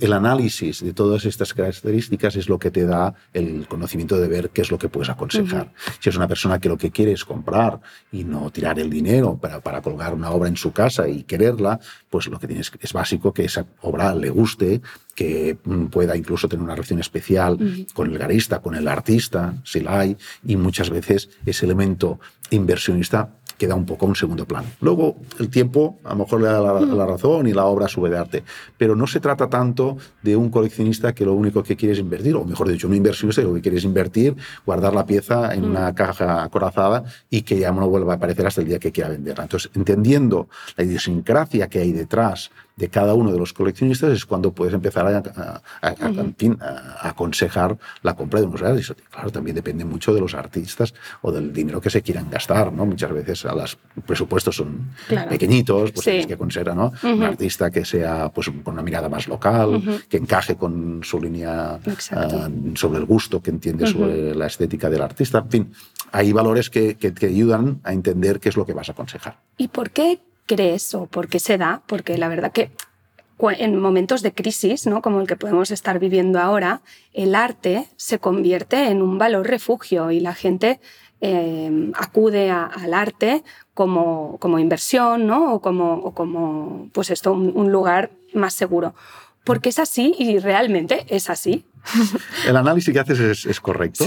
el 0.00 0.12
análisis 0.12 0.82
de 0.82 0.92
todas 0.92 1.24
estas 1.24 1.54
características 1.54 2.36
es 2.36 2.48
lo 2.48 2.58
que 2.58 2.70
te 2.70 2.84
da 2.84 3.14
el 3.32 3.68
conocimiento 3.68 4.18
de 4.18 4.26
ver 4.26 4.50
qué 4.50 4.62
es 4.62 4.70
lo 4.70 4.78
que 4.78 4.88
puedes 4.88 5.08
aconsejar. 5.08 5.72
Si 6.00 6.08
es 6.08 6.16
una 6.16 6.26
persona 6.26 6.58
que 6.58 6.68
lo 6.68 6.76
que 6.76 6.90
quiere 6.90 7.12
es 7.12 7.24
comprar 7.24 7.80
y 8.10 8.24
no 8.24 8.50
tirar 8.50 8.78
el 8.80 8.90
dinero 8.90 9.38
para, 9.40 9.60
para 9.60 9.80
colgar 9.80 10.14
una 10.14 10.30
obra 10.30 10.48
en 10.48 10.56
su 10.56 10.72
casa 10.72 11.08
y 11.08 11.22
quererla, 11.22 11.78
pues 12.10 12.26
lo 12.26 12.38
que 12.38 12.48
tienes 12.48 12.72
es 12.80 12.92
básico 12.92 13.32
que 13.32 13.44
esa 13.44 13.66
obra 13.82 14.14
le 14.14 14.30
guste, 14.30 14.80
que 15.14 15.58
mm, 15.62 15.86
pueda 15.86 16.16
incluso 16.16 16.48
tener 16.48 16.64
una 16.64 16.74
relación 16.74 16.98
especial 16.98 17.86
con 17.94 18.10
el 18.10 18.18
garista, 18.18 18.60
con 18.60 18.74
el 18.74 18.88
artista, 18.88 19.54
si 19.64 19.80
la 19.80 20.00
hay, 20.00 20.16
y 20.44 20.56
muchas 20.56 20.90
veces 20.90 21.28
ese 21.44 21.64
elemento 21.64 22.18
inversionista 22.50 23.30
queda 23.58 23.74
un 23.74 23.86
poco 23.86 24.06
un 24.06 24.14
segundo 24.14 24.44
plano. 24.44 24.68
Luego, 24.80 25.16
el 25.38 25.48
tiempo 25.48 25.98
a 26.04 26.10
lo 26.10 26.16
mejor 26.16 26.40
le 26.40 26.48
da 26.48 26.60
la, 26.60 27.06
razón 27.06 27.46
y 27.46 27.52
la 27.52 27.64
obra 27.64 27.88
sube 27.88 28.10
de 28.10 28.18
arte, 28.18 28.44
pero 28.76 28.96
no 28.96 29.06
se 29.06 29.20
trata 29.20 29.48
tanto 29.48 29.96
de 30.22 30.36
un 30.36 30.50
coleccionista 30.50 31.14
que 31.14 31.24
lo 31.24 31.32
único 31.34 31.62
que 31.62 31.76
quiere 31.76 31.94
es 31.94 31.98
invertir, 31.98 32.36
o 32.36 32.44
mejor 32.44 32.68
dicho, 32.68 32.88
un 32.88 32.94
inversionista 32.94 33.42
que 33.42 33.48
lo 33.48 33.54
que 33.54 33.62
quiere 33.62 33.78
es 33.78 33.84
invertir, 33.84 34.36
guardar 34.64 34.94
la 34.94 35.06
pieza 35.06 35.54
en 35.54 35.64
una 35.64 35.94
caja 35.94 36.42
acorazada 36.42 37.04
y 37.30 37.42
que 37.42 37.58
ya 37.58 37.72
no 37.72 37.88
vuelva 37.88 38.14
a 38.14 38.16
aparecer 38.16 38.46
hasta 38.46 38.60
el 38.60 38.68
día 38.68 38.78
que 38.78 38.92
quiera 38.92 39.10
venderla. 39.10 39.44
Entonces, 39.44 39.70
entendiendo 39.74 40.48
la 40.76 40.84
idiosincrasia 40.84 41.68
que 41.68 41.80
hay 41.80 41.92
detrás 41.92 42.50
de 42.76 42.90
cada 42.90 43.14
uno 43.14 43.32
de 43.32 43.38
los 43.38 43.54
coleccionistas 43.54 44.12
es 44.12 44.26
cuando 44.26 44.52
puedes 44.52 44.74
empezar 44.74 45.06
a, 45.06 45.62
a, 45.80 47.08
aconsejar 47.08 47.78
la 48.02 48.14
compra 48.14 48.40
de 48.40 48.46
unos 48.46 48.60
reales. 48.60 48.94
Claro, 49.10 49.30
también 49.30 49.56
depende 49.56 49.84
mucho 49.86 50.12
de 50.12 50.20
los 50.20 50.34
artistas 50.34 50.92
o 51.22 51.32
del 51.32 51.54
dinero 51.54 51.80
que 51.80 51.88
se 51.88 52.02
quieran 52.02 52.28
gastar, 52.30 52.70
¿no? 52.70 52.84
Muchas 52.84 53.12
veces 53.12 53.44
los 53.44 53.78
presupuestos 54.04 54.56
son 54.56 54.90
pequeñitos, 55.08 55.92
pues 55.92 56.04
tienes 56.04 56.26
que 56.26 56.34
aconsejar, 56.34 56.76
¿no? 56.76 56.92
Un 57.02 57.22
artista 57.22 57.70
que 57.70 57.84
sea 57.84 58.28
pues 58.28 58.50
con 58.62 58.74
una 58.74 58.82
mirada 58.82 59.08
más 59.08 59.26
local, 59.26 60.02
que 60.08 60.18
encaje 60.18 60.56
con 60.56 61.00
su 61.02 61.18
línea 61.18 61.80
ah, 62.12 62.50
sobre 62.74 62.98
el 62.98 63.06
gusto 63.06 63.40
que 63.40 63.50
entiende 63.50 63.86
sobre 63.86 64.34
la 64.34 64.46
estética 64.46 64.90
del 64.90 65.00
artista. 65.00 65.38
En 65.38 65.50
fin, 65.50 65.72
hay 66.12 66.30
valores 66.32 66.68
que, 66.68 66.96
que 66.96 67.10
te 67.10 67.26
ayudan 67.26 67.80
a 67.84 67.94
entender 67.94 68.38
qué 68.38 68.50
es 68.50 68.56
lo 68.56 68.66
que 68.66 68.74
vas 68.74 68.90
a 68.90 68.92
aconsejar. 68.92 69.38
¿Y 69.56 69.68
por 69.68 69.90
qué 69.90 70.20
crees 70.46 70.94
o 70.94 71.06
por 71.06 71.28
qué 71.28 71.38
se 71.38 71.58
da? 71.58 71.82
Porque 71.86 72.16
la 72.18 72.28
verdad 72.28 72.52
que 72.52 72.70
en 73.58 73.78
momentos 73.78 74.22
de 74.22 74.32
crisis, 74.32 74.86
¿no? 74.86 75.02
como 75.02 75.20
el 75.20 75.26
que 75.26 75.36
podemos 75.36 75.70
estar 75.70 75.98
viviendo 75.98 76.40
ahora, 76.40 76.80
el 77.12 77.34
arte 77.34 77.88
se 77.96 78.18
convierte 78.18 78.88
en 78.88 79.02
un 79.02 79.18
valor 79.18 79.46
refugio 79.46 80.10
y 80.10 80.20
la 80.20 80.34
gente 80.34 80.80
eh, 81.20 81.90
acude 81.94 82.50
al 82.50 82.94
arte 82.94 83.42
como, 83.74 84.38
como 84.38 84.58
inversión 84.58 85.26
¿no? 85.26 85.54
o 85.54 85.60
como, 85.60 86.14
como 86.14 86.88
pues 86.92 87.10
esto, 87.10 87.32
un, 87.32 87.70
lugar 87.70 88.10
más 88.32 88.54
seguro. 88.54 88.94
Porque 89.44 89.68
es 89.68 89.78
así 89.78 90.14
y 90.18 90.38
realmente 90.38 91.06
es 91.08 91.30
así. 91.30 91.66
El 92.48 92.56
análisis 92.56 92.92
que 92.92 93.00
haces 93.00 93.46
es, 93.46 93.60
correcto, 93.60 94.04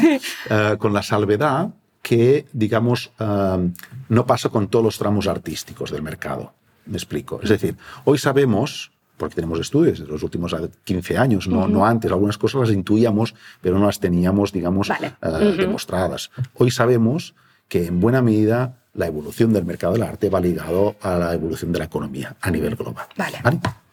eh, 0.49 0.75
con 0.79 0.91
la 0.91 1.03
salvedad 1.03 1.69
que, 2.01 2.45
digamos, 2.53 3.11
eh, 3.19 3.71
no 4.09 4.25
pasa 4.25 4.49
con 4.49 4.67
todos 4.67 4.85
los 4.85 4.97
tramos 4.97 5.27
artísticos 5.27 5.91
del 5.91 6.01
mercado. 6.01 6.53
Me 6.85 6.97
explico. 6.97 7.39
Es 7.43 7.49
decir, 7.49 7.75
hoy 8.05 8.17
sabemos 8.17 8.91
porque 9.19 9.35
tenemos 9.35 9.59
estudios 9.59 9.99
de 9.99 10.07
los 10.07 10.23
últimos 10.23 10.55
15 10.85 11.17
años, 11.17 11.47
no, 11.47 11.67
no 11.67 11.85
antes. 11.85 12.09
Algunas 12.09 12.37
cosas 12.37 12.61
las 12.61 12.71
intuíamos, 12.71 13.35
pero 13.61 13.77
no 13.77 13.85
las 13.85 13.99
teníamos, 13.99 14.51
digamos, 14.51 14.89
eh, 14.89 15.55
demostradas. 15.57 16.31
Hoy 16.55 16.71
sabemos 16.71 17.35
que 17.67 17.85
en 17.85 17.99
buena 17.99 18.21
medida 18.21 18.77
la 18.93 19.07
evolución 19.07 19.53
del 19.53 19.65
mercado 19.65 19.93
del 19.93 20.03
arte 20.03 20.29
va 20.29 20.39
ligado 20.39 20.95
a 21.01 21.17
la 21.17 21.33
evolución 21.33 21.71
de 21.71 21.79
la 21.79 21.85
economía 21.85 22.35
a 22.41 22.49
nivel 22.49 22.75
global. 22.75 23.07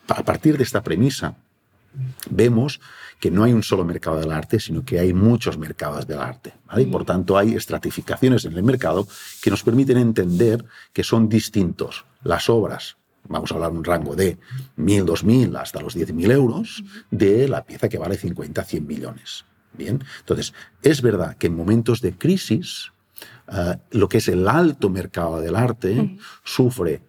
A 0.09 0.23
partir 0.23 0.57
de 0.57 0.62
esta 0.62 0.83
premisa, 0.83 1.35
vemos 2.30 2.80
que 3.20 3.30
no 3.30 3.44
hay 3.44 3.52
un 3.52 3.62
solo 3.62 3.85
mercado 3.85 4.20
del 4.20 4.32
arte, 4.32 4.61
sino 4.61 4.85
que 4.85 4.98
hay 4.98 5.12
muchos 5.12 5.59
mercados 5.59 6.06
del 6.06 6.18
arte. 6.18 6.54
Y 6.76 6.87
por 6.87 7.04
tanto 7.04 7.38
hay 7.38 7.54
estratificaciones 7.54 8.44
en 8.44 8.52
el 8.52 8.62
mercado 8.62 9.06
que 9.42 9.50
nos 9.50 9.62
permiten 9.62 9.98
entender 9.98 10.64
que 10.92 11.04
son 11.04 11.28
distintos 11.28 12.04
las 12.22 12.48
obras 12.48 12.96
vamos 13.28 13.50
a 13.50 13.54
hablar 13.54 13.72
de 13.72 13.78
un 13.78 13.85
rango 13.85 14.14
de 14.14 14.38
1.000, 14.78 15.04
2.000 15.04 15.61
hasta 15.61 15.80
los 15.80 15.96
10.000 15.96 16.30
euros, 16.32 16.85
de 17.11 17.48
la 17.48 17.64
pieza 17.64 17.88
que 17.88 17.98
vale 17.98 18.16
50, 18.16 18.62
100 18.62 18.87
millones. 18.87 19.44
Bien, 19.72 20.02
entonces, 20.20 20.54
es 20.82 21.02
verdad 21.02 21.37
que 21.37 21.48
en 21.48 21.56
momentos 21.56 22.00
de 22.00 22.16
crisis, 22.16 22.92
eh, 23.52 23.76
lo 23.90 24.09
que 24.09 24.18
es 24.18 24.28
el 24.28 24.48
alto 24.48 24.88
mercado 24.88 25.40
del 25.40 25.56
arte 25.56 26.18
sufre 26.44 27.02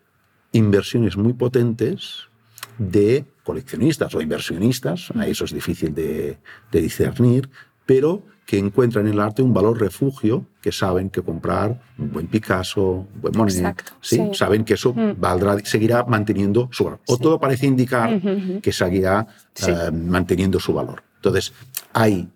inversiones 0.52 1.18
muy 1.18 1.34
potentes 1.34 2.28
de 2.78 3.26
coleccionistas 3.48 4.14
o 4.14 4.20
inversionistas, 4.20 5.10
a 5.16 5.26
eso 5.26 5.46
es 5.46 5.54
difícil 5.54 5.96
de, 5.96 6.38
de 6.70 6.82
discernir, 6.82 7.50
pero 7.86 8.22
que 8.46 8.58
encuentran 8.58 9.08
en 9.08 9.14
el 9.14 9.20
arte 9.22 9.42
un 9.42 9.54
valor 9.54 9.80
refugio, 9.80 10.46
que 10.62 10.74
saben 10.74 11.10
que 11.10 11.22
comprar 11.22 11.80
un 11.98 12.12
buen 12.12 12.28
Picasso, 12.28 13.08
un 13.14 13.22
buen 13.22 13.38
Monet, 13.38 13.82
¿sí? 14.02 14.22
saben 14.34 14.66
que 14.66 14.74
eso 14.74 14.94
mm. 14.94 15.16
valdrá, 15.18 15.58
seguirá 15.64 16.04
manteniendo 16.04 16.68
su 16.74 16.84
valor. 16.84 17.00
O 17.08 17.18
todo 17.18 17.40
parece 17.40 17.68
indicar 17.68 18.22
que 18.62 18.74
seguirá 18.74 19.26
eh, 19.66 19.92
manteniendo 19.92 20.60
su 20.60 20.74
valor. 20.74 21.04
Entonces, 21.16 21.54
hay 21.94 22.30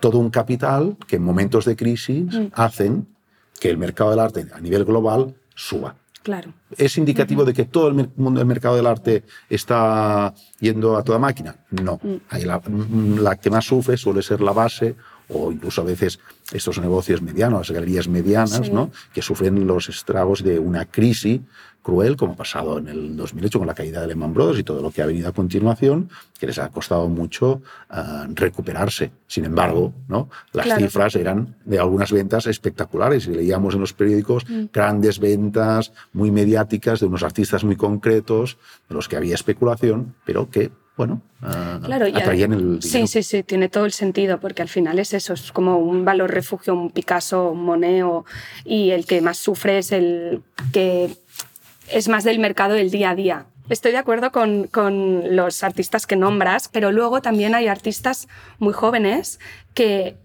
todo 0.00 0.18
un 0.18 0.28
capital 0.28 0.96
que 1.06 1.16
en 1.16 1.22
momentos 1.22 1.64
de 1.64 1.74
crisis 1.74 2.34
mm. 2.34 2.46
hacen 2.52 3.06
que 3.58 3.70
el 3.70 3.78
mercado 3.78 4.10
del 4.10 4.20
arte 4.20 4.46
a 4.52 4.60
nivel 4.60 4.84
global 4.84 5.34
suba. 5.54 5.96
Claro. 6.28 6.52
¿Es 6.76 6.98
indicativo 6.98 7.42
de 7.42 7.54
que 7.54 7.64
todo 7.64 7.88
el 7.88 8.10
mundo 8.16 8.40
del 8.40 8.46
mercado 8.46 8.76
del 8.76 8.86
arte 8.86 9.24
está 9.48 10.34
yendo 10.60 10.98
a 10.98 11.02
toda 11.02 11.18
máquina? 11.18 11.56
No. 11.70 11.98
Mm. 12.02 12.44
la, 12.44 12.60
la, 13.22 13.36
que 13.36 13.48
más 13.48 13.64
sufre 13.64 13.96
suele 13.96 14.20
ser 14.20 14.42
la 14.42 14.52
base 14.52 14.94
o 15.30 15.50
incluso 15.50 15.80
a 15.80 15.84
veces 15.84 16.20
estos 16.52 16.78
negocios 16.80 17.22
medianos, 17.22 17.60
las 17.60 17.70
galerías 17.70 18.08
medianas, 18.08 18.70
¿no? 18.70 18.90
que 19.14 19.22
sufren 19.22 19.66
los 19.66 19.88
estragos 19.88 20.42
de 20.42 20.58
una 20.58 20.84
crisis 20.84 21.40
cruel, 21.82 22.16
como 22.16 22.32
ha 22.34 22.36
pasado 22.36 22.78
en 22.78 22.88
el 22.88 23.16
2008 23.16 23.58
con 23.58 23.66
la 23.66 23.74
caída 23.74 24.00
de 24.00 24.08
Lehman 24.08 24.34
Brothers 24.34 24.58
y 24.58 24.62
todo 24.62 24.82
lo 24.82 24.90
que 24.90 25.02
ha 25.02 25.06
venido 25.06 25.28
a 25.28 25.32
continuación, 25.32 26.10
que 26.38 26.46
les 26.46 26.58
ha 26.58 26.68
costado 26.68 27.08
mucho 27.08 27.62
ah, 27.88 28.26
recuperarse. 28.34 29.10
Sin 29.26 29.44
embargo, 29.44 29.92
¿no? 30.08 30.28
las 30.52 30.78
cifras 30.78 31.14
eran 31.16 31.56
de 31.64 31.78
algunas 31.78 32.12
ventas 32.12 32.46
espectaculares 32.46 33.26
y 33.26 33.30
leíamos 33.30 33.74
en 33.74 33.80
los 33.80 33.92
periódicos 33.92 34.48
mm. 34.48 34.66
grandes 34.72 35.18
ventas 35.18 35.92
muy 36.12 36.30
mediáticas 36.30 37.00
de 37.00 37.06
unos 37.06 37.22
artistas 37.22 37.64
muy 37.64 37.76
concretos, 37.76 38.58
de 38.88 38.94
los 38.94 39.08
que 39.08 39.16
había 39.16 39.34
especulación, 39.34 40.14
pero 40.24 40.50
que 40.50 40.70
bueno, 40.98 41.22
uh, 41.42 41.80
claro, 41.84 42.06
atraían 42.06 42.52
el 42.52 42.82
Sí, 42.82 43.06
sí, 43.06 43.22
sí, 43.22 43.44
tiene 43.44 43.68
todo 43.68 43.84
el 43.84 43.92
sentido, 43.92 44.40
porque 44.40 44.62
al 44.62 44.68
final 44.68 44.98
es 44.98 45.14
eso, 45.14 45.32
es 45.32 45.52
como 45.52 45.78
un 45.78 46.04
valor 46.04 46.28
refugio, 46.28 46.74
un 46.74 46.90
Picasso, 46.90 47.52
un 47.52 47.62
Monet, 47.64 48.04
y 48.64 48.90
el 48.90 49.06
que 49.06 49.20
más 49.20 49.38
sufre 49.38 49.78
es 49.78 49.92
el 49.92 50.42
que 50.72 51.16
es 51.90 52.08
más 52.08 52.24
del 52.24 52.38
mercado 52.38 52.74
del 52.74 52.90
día 52.90 53.10
a 53.10 53.14
día. 53.14 53.46
Estoy 53.68 53.92
de 53.92 53.98
acuerdo 53.98 54.32
con, 54.32 54.66
con 54.66 55.36
los 55.36 55.62
artistas 55.62 56.06
que 56.06 56.16
nombras, 56.16 56.68
pero 56.68 56.90
luego 56.90 57.20
también 57.20 57.54
hay 57.54 57.68
artistas 57.68 58.28
muy 58.58 58.72
jóvenes 58.72 59.38
que 59.74 60.16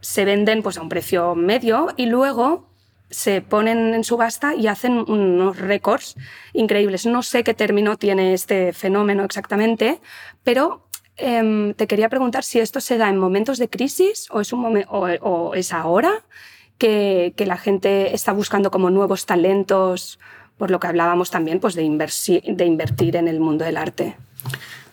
se 0.00 0.24
venden 0.24 0.62
pues, 0.62 0.76
a 0.76 0.82
un 0.82 0.88
precio 0.88 1.34
medio 1.34 1.88
y 1.96 2.06
luego 2.06 2.70
se 3.10 3.42
ponen 3.42 3.94
en 3.94 4.04
subasta 4.04 4.54
y 4.54 4.68
hacen 4.68 4.92
unos 4.92 5.58
récords 5.58 6.16
increíbles. 6.52 7.06
No 7.06 7.22
sé 7.22 7.42
qué 7.42 7.54
término 7.54 7.96
tiene 7.96 8.34
este 8.34 8.72
fenómeno 8.72 9.24
exactamente, 9.24 10.00
pero 10.44 10.86
em, 11.16 11.74
te 11.74 11.86
quería 11.86 12.08
preguntar 12.08 12.44
si 12.44 12.60
esto 12.60 12.80
se 12.80 12.98
da 12.98 13.08
en 13.08 13.18
momentos 13.18 13.58
de 13.58 13.68
crisis 13.68 14.28
o 14.30 14.40
es, 14.40 14.52
un 14.52 14.84
o, 14.88 15.54
es 15.54 15.72
ahora 15.72 16.22
que, 16.78 17.34
la 17.38 17.56
gente 17.56 18.14
está 18.14 18.32
buscando 18.32 18.70
como 18.70 18.90
nuevos 18.90 19.26
talentos, 19.26 20.18
por 20.60 20.70
lo 20.70 20.78
que 20.78 20.88
hablábamos 20.88 21.30
también 21.30 21.58
pues, 21.58 21.74
de, 21.74 21.82
de 21.82 22.64
invertir 22.66 23.16
en 23.16 23.28
el 23.28 23.40
mundo 23.40 23.64
del 23.64 23.78
arte. 23.78 24.14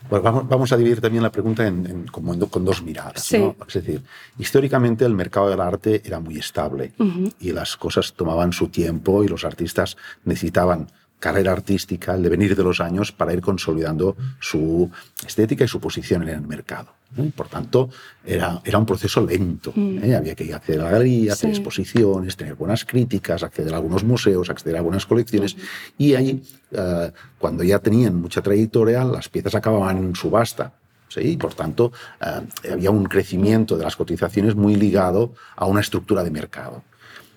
Pues 0.08 0.24
vamos, 0.24 0.72
a 0.72 0.78
dividir 0.78 1.02
también 1.02 1.22
la 1.22 1.30
pregunta 1.30 1.68
en, 1.68 2.08
como 2.08 2.40
con 2.48 2.64
dos 2.64 2.82
miradas. 2.82 3.34
Es 3.34 3.74
decir, 3.74 4.02
históricamente 4.40 5.04
el 5.04 5.14
mercado 5.14 5.50
del 5.50 5.60
arte 5.60 6.02
era 6.06 6.22
muy 6.22 6.38
estable 6.38 6.94
y 7.42 7.52
las 7.52 7.76
cosas 7.76 8.14
tomaban 8.14 8.54
su 8.54 8.70
tiempo 8.70 9.26
y 9.26 9.28
los 9.28 9.44
artistas 9.44 9.98
necesitaban 10.24 10.88
carrera 11.20 11.52
artística, 11.52 12.14
el 12.14 12.24
devenir 12.24 12.56
de 12.56 12.64
los 12.64 12.80
años 12.80 13.12
para 13.12 13.34
ir 13.34 13.42
consolidando 13.42 14.16
su 14.40 14.90
estética 15.26 15.64
y 15.64 15.68
su 15.68 15.80
posición 15.80 16.24
en 16.24 16.30
el 16.30 16.42
mercado. 16.42 16.98
Por 17.36 17.48
tanto, 17.48 17.90
era, 18.26 18.62
era 18.64 18.78
un 18.78 18.86
proceso 18.86 19.26
lento. 19.26 19.72
Mm. 19.74 20.04
¿eh? 20.04 20.16
Había 20.16 20.36
que 20.36 20.54
acceder 20.54 20.82
a 20.82 20.86
la 20.86 20.92
galería, 20.92 21.34
hacer 21.34 21.50
exposiciones, 21.50 22.36
tener 22.36 22.56
buenas 22.56 22.84
críticas, 22.84 23.44
acceder 23.44 23.74
a 23.74 23.78
algunos 23.78 24.04
museos, 24.04 24.50
acceder 24.50 24.76
a 24.76 24.80
algunas 24.80 25.06
colecciones. 25.06 25.56
Y 25.98 26.16
ahí, 26.16 26.44
eh, 26.72 27.12
cuando 27.40 27.64
ya 27.64 27.80
tenían 27.80 28.16
mucha 28.16 28.42
trayectoria, 28.42 29.04
las 29.06 29.30
piezas 29.30 29.56
acababan 29.56 29.98
en 29.98 30.16
subasta. 30.16 30.74
¿sí? 31.08 31.38
Por 31.38 31.54
tanto, 31.54 31.94
eh, 32.22 32.72
había 32.74 32.92
un 32.92 33.06
crecimiento 33.06 33.78
de 33.78 33.86
las 33.86 33.96
cotizaciones 33.96 34.56
muy 34.56 34.76
ligado 34.76 35.34
a 35.56 35.66
una 35.66 35.80
estructura 35.80 36.24
de 36.24 36.30
mercado. 36.30 36.84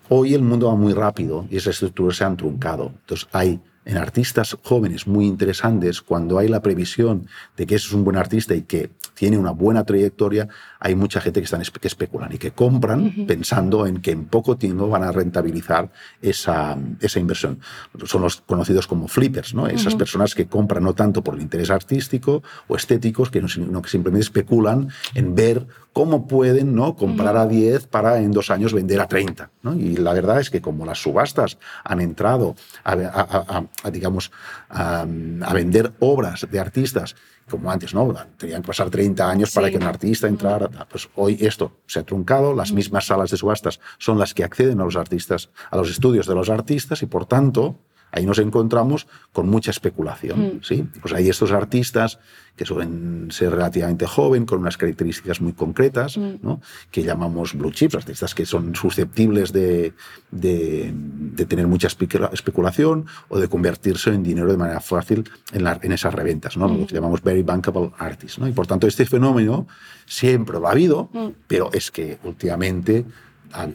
Hoy 0.08 0.34
el 0.34 0.42
mundo 0.42 0.66
va 0.66 0.74
muy 0.74 0.92
rápido 0.92 1.46
y 1.48 1.56
esas 1.56 1.74
estructuras 1.74 2.16
se 2.16 2.24
han 2.24 2.36
truncado. 2.36 2.92
Entonces 3.02 3.28
hay 3.30 3.60
en 3.84 3.96
artistas 3.96 4.56
jóvenes 4.62 5.06
muy 5.06 5.26
interesantes, 5.26 6.00
cuando 6.02 6.38
hay 6.38 6.48
la 6.48 6.62
previsión 6.62 7.26
de 7.56 7.66
que 7.66 7.76
es 7.76 7.92
un 7.92 8.04
buen 8.04 8.16
artista 8.16 8.54
y 8.54 8.62
que 8.62 8.90
tiene 9.20 9.36
una 9.36 9.50
buena 9.50 9.84
trayectoria, 9.84 10.48
hay 10.78 10.94
mucha 10.94 11.20
gente 11.20 11.40
que, 11.40 11.44
están, 11.44 11.60
que 11.60 11.88
especulan 11.88 12.32
y 12.32 12.38
que 12.38 12.52
compran 12.52 13.26
pensando 13.26 13.86
en 13.86 14.00
que 14.00 14.12
en 14.12 14.24
poco 14.24 14.56
tiempo 14.56 14.88
van 14.88 15.02
a 15.02 15.12
rentabilizar 15.12 15.90
esa, 16.22 16.78
esa 17.02 17.20
inversión. 17.20 17.60
Son 18.06 18.22
los 18.22 18.40
conocidos 18.40 18.86
como 18.86 19.08
flippers, 19.08 19.52
¿no? 19.52 19.66
esas 19.66 19.94
personas 19.94 20.34
que 20.34 20.46
compran 20.46 20.84
no 20.84 20.94
tanto 20.94 21.22
por 21.22 21.34
el 21.34 21.42
interés 21.42 21.68
artístico 21.68 22.42
o 22.66 22.76
estéticos, 22.76 23.28
que 23.28 23.46
sino 23.46 23.82
que 23.82 23.90
simplemente 23.90 24.24
especulan 24.24 24.88
en 25.14 25.34
ver 25.34 25.66
cómo 25.92 26.26
pueden 26.26 26.74
¿no? 26.74 26.96
comprar 26.96 27.36
a 27.36 27.46
10 27.46 27.88
para 27.88 28.20
en 28.20 28.32
dos 28.32 28.50
años 28.50 28.72
vender 28.72 29.00
a 29.00 29.06
30. 29.06 29.50
Y 29.76 29.98
la 29.98 30.14
verdad 30.14 30.40
es 30.40 30.48
que 30.48 30.62
como 30.62 30.86
las 30.86 31.02
subastas 31.02 31.58
han 31.84 32.00
entrado 32.00 32.54
a, 32.84 33.64
digamos, 33.92 34.30
a, 34.70 35.04
vender 35.52 35.92
obras 35.98 36.46
de 36.50 36.58
artistas 36.58 37.16
como 37.50 37.70
antes, 37.70 37.94
¿no? 37.94 38.14
Tenían 38.36 38.62
que 38.62 38.68
pasar 38.68 38.88
30 38.88 39.28
años 39.28 39.50
para 39.52 39.70
que 39.70 39.76
un 39.76 39.82
artista 39.82 40.28
entrara. 40.28 40.68
Pues 40.88 41.08
hoy 41.16 41.36
esto 41.40 41.72
se 41.86 41.98
ha 41.98 42.02
truncado, 42.02 42.54
las 42.54 42.72
mismas 42.72 43.06
salas 43.06 43.30
de 43.30 43.36
subastas 43.36 43.80
son 43.98 44.18
las 44.18 44.32
que 44.32 44.44
acceden 44.44 44.80
a 44.80 44.84
los 44.84 44.96
artistas, 44.96 45.50
a 45.70 45.76
los 45.76 45.90
estudios 45.90 46.26
de 46.26 46.34
los 46.34 46.48
artistas 46.48 47.02
y 47.02 47.06
por 47.06 47.26
tanto 47.26 47.76
ahí 48.12 48.26
nos 48.26 48.38
encontramos 48.38 49.06
con 49.32 49.48
mucha 49.48 49.70
especulación. 49.70 50.40
Mm. 50.40 50.60
¿sí? 50.62 50.84
Pues 51.00 51.14
hay 51.14 51.28
estos 51.28 51.52
artistas 51.52 52.18
que 52.56 52.66
suelen 52.66 53.28
ser 53.30 53.52
relativamente 53.52 54.06
joven, 54.06 54.44
con 54.44 54.58
unas 54.58 54.76
características 54.76 55.40
muy 55.40 55.52
concretas, 55.54 56.18
Mm. 56.18 56.34
¿no? 56.42 56.60
que 56.90 57.02
llamamos 57.02 57.54
blue 57.54 57.70
chips, 57.70 57.94
artistas 57.94 58.34
que 58.34 58.44
son 58.44 58.74
susceptibles 58.74 59.52
de, 59.52 59.94
de- 60.30 60.92
de 60.94 61.46
tener 61.46 61.66
mucha 61.66 61.86
especula- 61.88 62.30
especulación 62.32 63.06
o 63.28 63.38
de 63.38 63.48
convertirse 63.48 64.10
en 64.12 64.22
dinero 64.22 64.50
de 64.50 64.56
manera 64.58 64.80
fácil 64.80 65.28
en, 65.52 65.64
la- 65.64 65.78
en 65.82 65.92
esas 65.92 66.12
reventas, 66.12 66.56
¿no? 66.56 66.68
lo 66.68 66.86
que 66.86 66.94
llamamos 66.94 67.22
very 67.22 67.42
bankable 67.42 67.92
artists. 67.98 68.38
¿no? 68.38 68.46
Y 68.48 68.52
por 68.52 68.66
tanto, 68.66 68.86
este 68.86 69.06
fenómeno 69.06 69.66
siempre 70.06 70.58
lo 70.58 70.66
ha 70.68 70.72
habido, 70.72 71.08
Mm. 71.12 71.28
pero 71.46 71.70
es 71.72 71.90
que 71.90 72.18
últimamente 72.24 73.04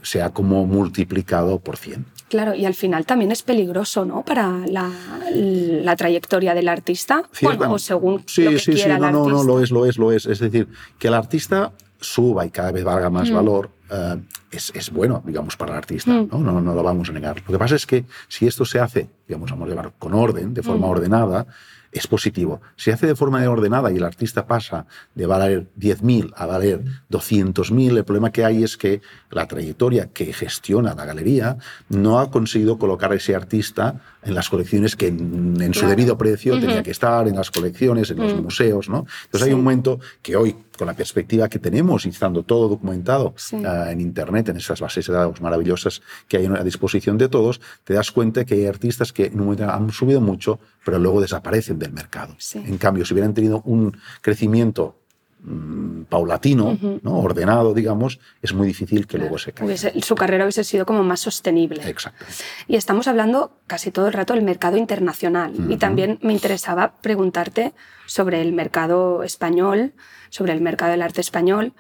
se 0.04 0.21
ha 0.21 0.30
como 0.30 0.65
multiplicado 0.65 1.60
por 1.60 1.76
100. 1.78 2.06
Claro, 2.30 2.56
y 2.56 2.66
al 2.66 2.74
final 2.74 3.06
también 3.06 3.32
es 3.32 3.44
peligroso, 3.44 4.04
¿no? 4.04 4.24
Para 4.24 4.52
la, 4.68 4.90
la 5.32 5.96
trayectoria 5.96 6.54
del 6.56 6.68
artista. 6.68 7.24
Bueno, 7.42 7.72
o 7.74 7.78
según 7.80 8.24
sí, 8.26 8.44
lo 8.44 8.52
que 8.52 8.60
sí, 8.60 8.74
quiera 8.74 8.96
sí, 8.96 9.02
no, 9.02 9.08
el 9.08 9.14
no, 9.14 9.30
no, 9.30 9.44
lo 9.44 9.62
es, 9.62 9.70
lo 9.72 9.86
es, 9.86 9.98
lo 9.98 10.12
es. 10.12 10.26
Es 10.26 10.40
decir, 10.40 10.68
que 10.98 11.08
el 11.08 11.14
artista 11.14 11.72
suba 12.00 12.46
y 12.46 12.50
cada 12.50 12.72
vez 12.72 12.84
valga 12.84 13.10
más 13.10 13.30
Mm. 13.30 13.34
valor 13.36 13.70
eh, 13.92 14.16
es, 14.52 14.72
es 14.76 14.90
bueno, 14.92 15.22
digamos, 15.26 15.56
para 15.56 15.74
el 15.74 15.78
artista. 15.78 16.12
Mm. 16.12 16.30
¿no? 16.32 16.40
No, 16.40 16.62
no 16.62 16.74
lo 16.74 16.82
vamos 16.84 17.10
a 17.10 17.14
negar. 17.14 17.38
Lo 17.46 17.52
que 17.54 17.60
pasa 17.60 17.76
es 17.76 17.86
que 17.86 18.06
si 18.28 18.48
esto 18.48 18.66
se 18.66 18.80
hace, 18.80 19.08
digamos, 19.28 19.52
vamos 19.52 19.68
a 19.68 19.70
llamar 19.70 19.94
con 20.00 20.14
orden, 20.16 20.54
de 20.54 20.64
forma 20.64 20.88
Mm. 20.88 20.90
ordenada, 20.90 21.46
es 21.95 22.08
positivo. 22.08 22.62
Si 22.75 22.86
se 22.86 22.93
hace 22.93 23.08
de 23.08 23.15
forma 23.15 23.47
ordenada 23.49 23.91
y 23.91 23.95
el 23.97 24.03
artista 24.03 24.45
pasa 24.45 24.86
de 25.15 25.25
valer 25.25 25.67
10.000 25.79 26.34
a 26.36 26.45
valer 26.45 26.81
200.000, 27.10 27.97
el 27.97 28.03
problema 28.03 28.31
que 28.31 28.43
hay 28.45 28.63
es 28.63 28.75
que 28.77 29.01
la 29.31 29.47
trayectoria 29.47 30.10
que 30.13 30.34
gestiona 30.34 30.93
la 30.93 31.05
galería 31.05 31.58
no 31.89 32.19
ha 32.19 32.29
conseguido 32.31 32.77
colocar 32.77 33.12
a 33.12 33.15
ese 33.15 33.34
artista 33.36 34.01
en 34.23 34.36
las 34.36 34.49
colecciones 34.49 34.95
que 34.95 35.08
en, 35.08 35.55
en 35.62 35.73
su 35.73 35.81
Claro. 35.81 35.89
debido 35.95 36.17
precio 36.17 36.60
tenía 36.60 36.84
que 36.84 36.91
estar, 36.91 37.27
en 37.27 37.36
las 37.36 37.49
colecciones, 37.51 38.12
en 38.12 38.17
los 38.17 38.34
Mm. 38.34 38.41
museos. 38.43 38.89
¿no? 38.89 39.05
Entonces 39.25 39.47
hay 39.47 39.53
un 39.53 39.63
momento 39.63 39.99
que 40.21 40.36
hoy, 40.36 40.55
con 40.78 40.88
la 40.88 40.94
perspectiva 40.94 41.48
que 41.50 41.60
tenemos 41.60 42.06
y 42.06 42.10
estando 42.10 42.44
todo 42.44 42.68
documentado 42.70 43.34
Sí. 43.38 43.58
ah, 43.66 43.92
en 43.92 44.02
Internet, 44.02 44.50
en 44.50 44.58
esas 44.58 44.80
bases 44.82 45.08
de 45.08 45.14
datos 45.14 45.42
maravillosas 45.42 46.02
que 46.28 46.38
hay 46.38 46.46
a 46.46 46.64
disposición 46.64 47.18
de 47.18 47.30
todos, 47.30 47.62
te 47.84 47.94
das 47.94 48.12
cuenta 48.12 48.46
que 48.46 48.56
hay 48.56 48.66
artistas 48.66 49.12
que 49.14 49.26
en 49.28 49.40
un 49.40 49.46
momento 49.46 49.70
han 49.70 49.92
subido 49.92 50.22
mucho, 50.22 50.60
pero 50.84 51.00
luego 51.00 51.22
desaparecen 51.22 51.80
del 51.80 51.94
mercado. 51.94 52.36
Sí. 52.38 52.64
En 52.66 52.78
cambio, 52.78 53.06
si 53.06 53.14
hubieran 53.14 53.34
tenido 53.34 53.62
un 53.66 53.98
crecimiento 54.22 55.00
mm, 55.41 56.04
paulatino. 56.10 56.78
¿no? 57.02 57.19
ordenado, 57.19 57.74
digamos, 57.74 58.19
es 58.41 58.54
muy 58.54 58.67
difícil 58.67 59.02
que 59.02 59.17
Claro. 59.17 59.24
luego 59.26 59.38
se 59.38 59.52
caiga. 59.54 59.65
Hubiese- 59.74 60.02
su 60.02 60.15
carrera 60.15 60.45
hubiese 60.45 60.63
sido 60.63 60.86
como 60.86 61.04
más 61.04 61.19
sostenible. 61.19 61.82
Exacto. 61.88 62.26
Y 62.67 62.76
estamos 62.76 63.08
hablando 63.08 63.58
casi 63.67 63.91
todo 63.91 64.08
el 64.08 64.13
rato 64.13 64.34
del 64.34 64.43
mercado 64.43 64.78
internacional. 64.78 65.54
Y 65.69 65.78
también 65.78 66.19
me 66.21 66.34
interesaba 66.34 66.95
preguntarte 67.02 67.74
sobre 68.06 68.41
el 68.41 68.54
mercado 68.54 69.24
español, 69.24 69.93
sobre 70.30 70.54
el 70.54 70.62
mercado 70.62 70.91
del 70.91 71.02
arte 71.02 71.21
español, 71.21 71.74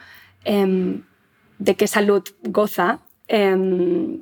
em, 0.43 1.03
de 1.59 1.75
qué 1.75 1.87
salud 1.87 2.23
goza, 2.43 2.99
em, 3.27 4.21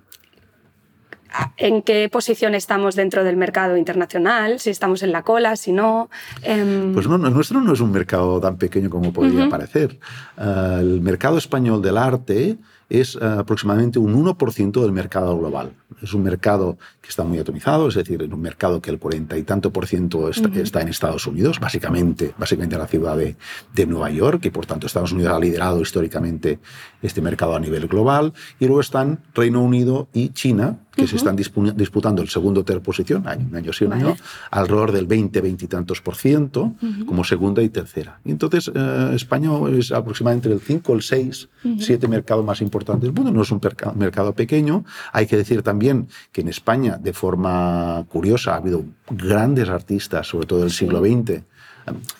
en 1.57 1.81
qué 1.81 2.09
posición 2.09 2.55
estamos 2.55 2.95
dentro 2.95 3.23
del 3.23 3.37
mercado 3.37 3.77
internacional, 3.77 4.59
si 4.59 4.69
estamos 4.69 5.03
en 5.03 5.11
la 5.11 5.23
cola, 5.23 5.55
si 5.55 5.71
no. 5.71 6.09
em, 6.41 6.93
Pues 6.93 7.07
no, 7.07 7.15
el 7.15 7.33
nuestro 7.33 7.61
no 7.61 7.73
es 7.73 7.79
un 7.79 7.91
mercado 7.91 8.39
tan 8.39 8.57
pequeño 8.57 8.89
como 8.89 9.11
podría 9.13 9.41
Ujú. 9.41 9.49
parecer. 9.49 9.99
Ah, 10.37 10.77
el 10.79 11.01
mercado 11.01 11.37
español 11.37 11.81
del 11.81 11.97
arte 11.97 12.57
es 12.89 13.17
ah, 13.21 13.39
aproximadamente 13.39 13.97
un 13.97 14.13
1% 14.13 14.81
del 14.81 14.91
mercado 14.91 15.37
global. 15.37 15.73
Es 16.01 16.13
un 16.13 16.21
mercado 16.23 16.77
que 17.01 17.09
está 17.09 17.23
muy 17.23 17.39
atomizado, 17.39 17.87
es 17.87 17.95
decir, 17.95 18.21
es 18.21 18.29
un 18.29 18.41
mercado 18.41 18.81
que 18.81 18.91
el 18.91 18.99
40 18.99 19.37
y 19.37 19.43
tanto 19.43 19.71
por 19.71 19.87
ciento 19.87 20.29
está, 20.29 20.49
Ujú. 20.49 20.59
está 20.59 20.81
en 20.81 20.89
Estados 20.89 21.25
Unidos, 21.25 21.59
básicamente, 21.59 22.33
básicamente 22.37 22.75
en 22.75 22.81
la 22.81 22.87
ciudad 22.87 23.17
de, 23.17 23.35
de 23.73 23.85
Nueva 23.85 24.09
York, 24.11 24.45
y 24.45 24.49
por 24.49 24.65
tanto 24.65 24.85
Estados 24.87 25.11
Unidos 25.13 25.33
ha 25.33 25.39
liderado 25.39 25.81
históricamente 25.81 26.59
este 27.01 27.21
mercado 27.21 27.55
a 27.55 27.59
nivel 27.59 27.87
global. 27.87 28.33
Y 28.59 28.65
luego 28.65 28.81
están 28.81 29.19
Reino 29.33 29.61
Unido 29.63 30.07
y 30.13 30.29
China, 30.29 30.77
que 30.95 31.07
se 31.07 31.15
están 31.15 31.35
dispu- 31.37 31.73
disputando 31.73 32.21
el 32.21 32.29
segundo 32.29 32.61
o 32.61 32.63
tercer 32.63 32.83
posición, 32.83 33.27
año, 33.27 33.47
un 33.49 33.55
año 33.55 33.73
sí, 33.73 33.85
un 33.85 33.93
año, 33.93 34.15
alrededor 34.51 34.91
del 34.91 35.07
20, 35.07 35.41
20 35.41 35.65
y 35.65 35.67
tantos 35.67 36.01
por 36.01 36.15
ciento, 36.15 36.73
como 37.07 37.23
segunda 37.23 37.61
y 37.63 37.69
tercera. 37.69 38.19
Y 38.23 38.31
entonces 38.31 38.71
eh, 38.73 39.11
España 39.15 39.49
es 39.77 39.91
aproximadamente 39.91 40.51
el 40.51 40.59
5, 40.59 40.93
el 40.93 41.01
6, 41.01 41.49
Ujú. 41.65 41.75
7 41.79 42.07
mercados 42.07 42.45
más 42.45 42.61
importantes 42.61 43.03
del 43.03 43.13
mundo. 43.13 43.31
No 43.31 43.41
es 43.41 43.51
un 43.51 43.59
mercado 43.95 44.33
pequeño. 44.33 44.85
Hay 45.11 45.25
que 45.25 45.37
decir 45.37 45.63
también 45.63 46.07
que 46.31 46.41
en 46.41 46.49
España, 46.49 46.97
de 47.01 47.13
forma 47.13 48.05
curiosa, 48.09 48.53
ha 48.53 48.57
habido 48.57 48.85
grandes 49.09 49.69
artistas, 49.69 50.27
sobre 50.27 50.45
todo 50.47 50.59
del 50.61 50.71
siglo 50.71 50.99
XX, 51.01 51.41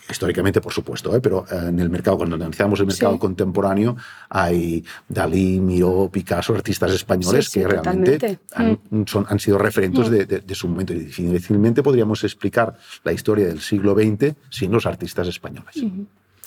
históricamente 0.09 0.61
por 0.61 0.73
supuesto, 0.73 1.15
¿eh? 1.15 1.21
pero 1.21 1.45
eh, 1.51 1.67
en 1.69 1.79
el 1.79 1.89
mercado, 1.89 2.17
cuando 2.17 2.35
analizamos 2.35 2.79
el 2.79 2.87
mercado 2.87 3.13
Sí. 3.13 3.19
contemporáneo, 3.19 3.95
hay 4.29 4.83
Dalí, 5.07 5.59
Miró, 5.59 6.09
Picasso, 6.11 6.53
artistas 6.53 6.91
españoles 6.91 7.45
Sí, 7.45 7.51
sí, 7.51 7.59
que 7.61 7.67
realmente 7.67 8.17
totalmente. 8.19 8.85
han, 8.91 9.07
son- 9.07 9.25
han 9.29 9.39
sido 9.39 9.57
referentes 9.57 10.07
Mm. 10.09 10.11
de, 10.11 10.25
de- 10.25 10.39
de 10.41 10.55
su 10.55 10.67
momento. 10.67 10.93
Y 10.93 10.99
difícilmente 10.99 11.81
podríamos 11.83 12.23
explicar 12.23 12.77
la 13.03 13.11
historia 13.13 13.47
del 13.47 13.59
siglo 13.61 13.93
XX 13.95 14.35
sin 14.49 14.71
los 14.71 14.85
artistas 14.85 15.27
españoles. 15.27 15.75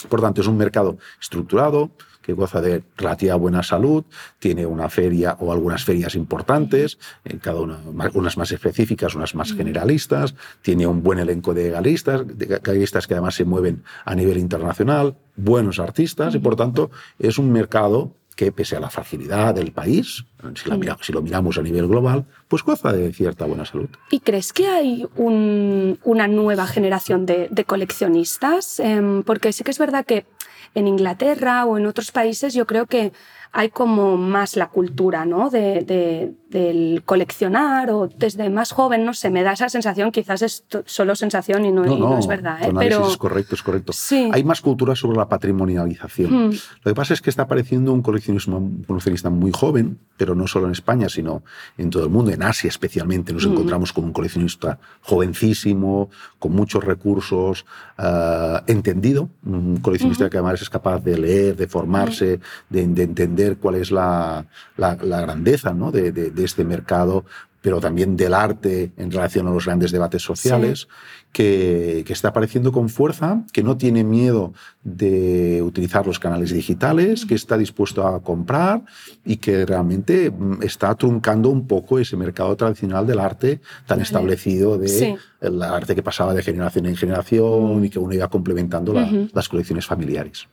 Por 0.09 0.21
tanto, 0.21 0.41
es 0.43 0.47
un 0.47 0.57
mercado 0.59 0.99
estructurado 1.21 1.91
que 2.27 2.33
goza 2.33 2.61
de 2.61 2.83
relativa 2.97 3.37
buena 3.37 3.63
salud, 3.63 4.05
tiene 4.41 4.67
una 4.67 4.89
feria 4.91 5.37
o 5.39 5.53
algunas 5.53 5.85
ferias 5.85 6.17
importantes, 6.17 6.99
en 7.25 7.39
cada 7.39 7.61
una, 7.61 7.79
unas 8.15 8.37
más 8.37 8.51
específicas, 8.51 9.15
unas 9.15 9.37
más 9.37 9.53
generalistas, 9.53 10.35
tiene 10.61 10.89
un 10.89 11.05
buen 11.05 11.21
elenco 11.21 11.55
de 11.55 11.71
galeristas, 11.71 12.27
de 12.27 12.47
galeristas 12.61 13.07
que 13.07 13.15
además 13.15 13.37
se 13.37 13.45
mueven 13.45 13.85
a 14.05 14.15
nivel 14.17 14.39
internacional, 14.39 15.15
buenos 15.37 15.79
artistas, 15.79 16.35
y 16.35 16.41
por 16.41 16.57
tanto 16.57 16.91
es 17.21 17.39
un 17.39 17.53
mercado 17.53 18.13
que 18.35 18.53
pese 18.53 18.77
a 18.77 18.81
la 18.81 18.91
fragilidad 18.91 19.55
del 19.55 19.73
país, 19.73 20.27
si, 20.57 20.69
la 20.69 20.77
mira- 20.77 20.99
si 21.01 21.11
lo 21.13 21.23
miramos 21.23 21.57
a 21.57 21.63
nivel 21.63 21.87
global, 21.89 22.27
pues 22.49 22.63
goza 22.65 22.93
de 22.93 23.11
cierta 23.15 23.47
buena 23.47 23.65
salud. 23.65 23.89
¿Y 24.11 24.21
crees 24.21 24.53
que 24.53 24.67
hay 24.69 25.07
un- 25.17 25.99
una 26.05 26.29
nueva 26.29 26.67
generación 26.67 27.25
de, 27.25 27.49
de 27.51 27.65
coleccionistas? 27.65 28.79
Em, 28.81 29.23
porque 29.23 29.53
sí 29.55 29.65
que 29.65 29.71
es 29.71 29.79
verdad 29.79 30.05
que 30.05 30.27
en 30.75 30.89
Inglaterra 30.89 31.65
o 31.65 31.79
en 31.79 31.87
otros 31.87 32.13
países 32.13 32.55
yo 32.55 32.67
creo 32.67 32.87
que 32.87 33.13
hay 33.59 33.71
como 33.71 34.17
más 34.19 34.55
la 34.57 34.69
cultura 34.69 35.25
¿no? 35.25 35.49
de, 35.51 35.83
de- 35.83 36.35
del 36.51 37.03
coleccionar 37.05 37.91
o 37.91 38.07
desde 38.07 38.49
más 38.51 38.71
joven, 38.71 39.05
no 39.05 39.13
sé, 39.15 39.31
me 39.31 39.43
da 39.43 39.53
esa 39.53 39.69
sensación, 39.69 40.13
quizás 40.13 40.43
es 40.43 40.65
solo 40.85 41.15
sensación 41.17 41.65
y 41.65 41.73
no, 41.73 41.85
y 41.85 41.99
no 41.99 42.19
es 42.19 42.27
verdad, 42.29 42.59
¿eh? 42.63 42.73
pero 42.79 43.07
es 43.09 43.17
correcto, 43.17 43.57
es 43.57 43.63
correcto. 43.63 43.93
Sí. 43.93 44.31
Hay 44.33 44.45
más 44.45 44.61
cultura 44.61 44.95
sobre 44.95 45.19
la 45.19 45.29
patrimonialización. 45.29 46.49
Mm. 46.49 46.51
Lo 46.85 46.91
que 46.91 46.95
pasa 46.95 47.15
es 47.15 47.21
que 47.21 47.31
está 47.31 47.43
apareciendo 47.43 47.93
un 47.93 48.01
coleccionismo, 48.01 48.59
un 48.59 48.85
coleccionista 48.87 49.29
muy 49.29 49.51
joven, 49.53 49.99
pero 50.17 50.35
no 50.35 50.47
solo 50.47 50.67
en 50.67 50.73
España, 50.73 51.09
sino 51.09 51.43
en 51.77 51.91
todo 51.91 52.05
el 52.05 52.11
mundo. 52.11 52.31
En 52.31 52.43
Asia 52.43 52.69
especialmente 52.69 53.33
nos 53.33 53.47
Mm. 53.47 53.53
encontramos 53.53 53.93
con 53.93 54.05
un 54.05 54.13
coleccionista 54.13 54.79
jovencísimo, 55.03 56.11
con 56.39 56.53
muchos 56.53 56.83
recursos, 56.85 57.67
ah, 57.99 58.63
entendido, 58.67 59.29
un 59.45 59.79
coleccionista 59.79 60.31
que 60.31 60.39
además 60.39 60.63
es 60.63 60.71
capaz 60.71 61.01
de 61.01 61.19
leer, 61.19 61.57
de 61.57 61.67
formarse, 61.67 62.41
de, 62.71 62.87
de 62.87 63.03
entender 63.03 63.46
cuál 63.55 63.77
es 63.77 63.93
la, 63.93 64.47
la- 64.77 64.97
la 65.01 65.21
grandeza 65.21 65.73
¿no? 65.73 65.93
de, 65.93 66.11
de- 66.11 66.31
de 66.31 66.45
este 66.45 66.65
mercado 66.65 67.25
pero 67.63 67.81
también 67.81 68.17
del 68.17 68.33
arte 68.33 68.93
en 68.97 69.11
relación 69.11 69.49
a 69.49 69.51
los 69.51 69.65
grandes 69.65 69.91
debates 69.91 70.23
sociales, 70.23 70.87
que, 71.33 72.05
que 72.07 72.13
está 72.13 72.29
apareciendo 72.29 72.71
con 72.71 72.89
fuerza, 72.89 73.43
que 73.53 73.65
no 73.65 73.77
tiene 73.77 74.05
miedo 74.05 74.55
de 74.85 75.63
utilizar 75.65 76.07
los 76.07 76.21
canales 76.21 76.53
digitales, 76.53 77.27
que 77.27 77.35
está 77.35 77.59
dispuesto 77.59 78.07
a 78.07 78.23
comprar 78.23 78.83
y 79.25 79.39
que 79.39 79.67
realmente 79.67 80.31
mm, 80.31 80.63
está 80.63 80.95
truncando 80.95 81.49
un 81.49 81.67
poco 81.67 81.99
ese 81.99 82.17
mercado 82.17 82.55
tradicional 82.55 83.05
del 83.05 83.19
arte 83.19 83.57
tan 83.85 83.97
Vale. 83.97 84.03
establecido 84.05 84.79
de 84.79 84.87
Sí. 84.87 85.17
el 85.41 85.61
arte 85.61 85.97
que 85.97 86.05
pasaba 86.05 86.35
de 86.35 86.45
generación 86.45 86.87
en 86.87 86.95
generación 86.95 87.85
y 87.85 87.91
que 87.91 87.99
uno 87.99 88.15
iba 88.15 88.29
complementando 88.29 88.93
la- 88.93 89.03
Ujú. 89.07 89.29
las 89.35 89.49
colecciones 89.49 89.85
familiares. 89.87 90.47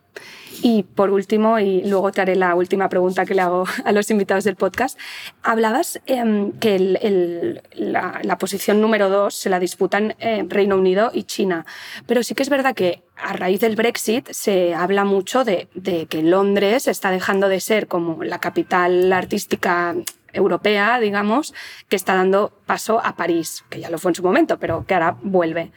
Y 0.66 0.84
por 0.84 1.10
último, 1.10 1.60
y 1.60 1.84
luego 1.84 2.14
te 2.14 2.22
haré 2.22 2.38
la 2.38 2.56
última 2.56 2.88
pregunta 2.88 3.26
que 3.26 3.36
le 3.36 3.42
hago 3.42 3.66
a 3.84 3.92
los 3.92 4.10
invitados 4.10 4.46
del 4.46 4.56
podcast, 4.56 4.98
hablabas 5.42 6.00
em, 6.06 6.54
que 6.54 6.76
el- 6.78 6.98
el- 7.02 7.62
la, 7.74 8.22
la 8.24 8.38
posición 8.38 8.80
número 8.80 9.10
dos 9.10 9.36
se 9.36 9.50
la 9.50 9.60
disputan 9.60 10.16
eh, 10.20 10.46
Reino 10.48 10.78
Unido 10.78 11.12
y 11.14 11.24
China, 11.24 11.66
pero 12.08 12.24
sí 12.24 12.34
que 12.34 12.44
es 12.44 12.50
verdad 12.50 12.74
que 12.76 13.04
a 13.18 13.34
raíz 13.34 13.60
del 13.60 13.76
Brexit 13.76 14.30
se 14.32 14.74
habla 14.74 15.04
mucho 15.04 15.44
de, 15.44 15.68
de 15.76 16.06
que 16.06 16.24
Londres 16.24 16.88
está 16.88 17.12
dejando 17.12 17.50
de 17.50 17.60
ser 17.60 17.88
como 17.88 18.24
la 18.24 18.40
capital 18.40 19.12
artística 19.12 19.94
europea, 20.32 20.98
digamos, 21.02 21.54
que 21.90 21.98
está 21.98 22.16
dando 22.16 22.54
paso 22.66 23.02
a 23.04 23.18
París, 23.18 23.66
que 23.70 23.82
ya 23.82 23.90
lo 23.90 23.98
fue 23.98 24.12
en 24.12 24.16
su 24.16 24.24
momento, 24.24 24.58
pero 24.60 24.86
que 24.86 24.94
ahora 24.94 25.18
vuelve. 25.24 25.74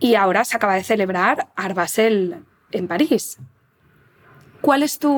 Y 0.00 0.16
ahora 0.16 0.44
se 0.44 0.56
acaba 0.56 0.74
de 0.74 0.82
celebrar 0.82 1.46
Art 1.54 1.76
Basel 1.76 2.44
en 2.72 2.88
París. 2.88 3.38
¿Cuál 4.64 4.82
es 4.82 4.98
tu 4.98 5.12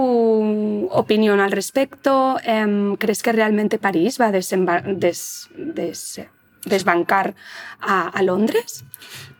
opinión 0.90 1.38
al 1.40 1.52
respecto? 1.52 2.36
Em, 2.44 2.96
¿Crees 2.96 3.22
que 3.22 3.30
realmente 3.32 3.78
París 3.78 4.18
va 4.20 4.26
a 4.26 4.32
des- 4.32 5.48
des- 5.56 6.20
desbancar 6.64 7.34
a, 7.80 8.22
Londres? 8.22 8.84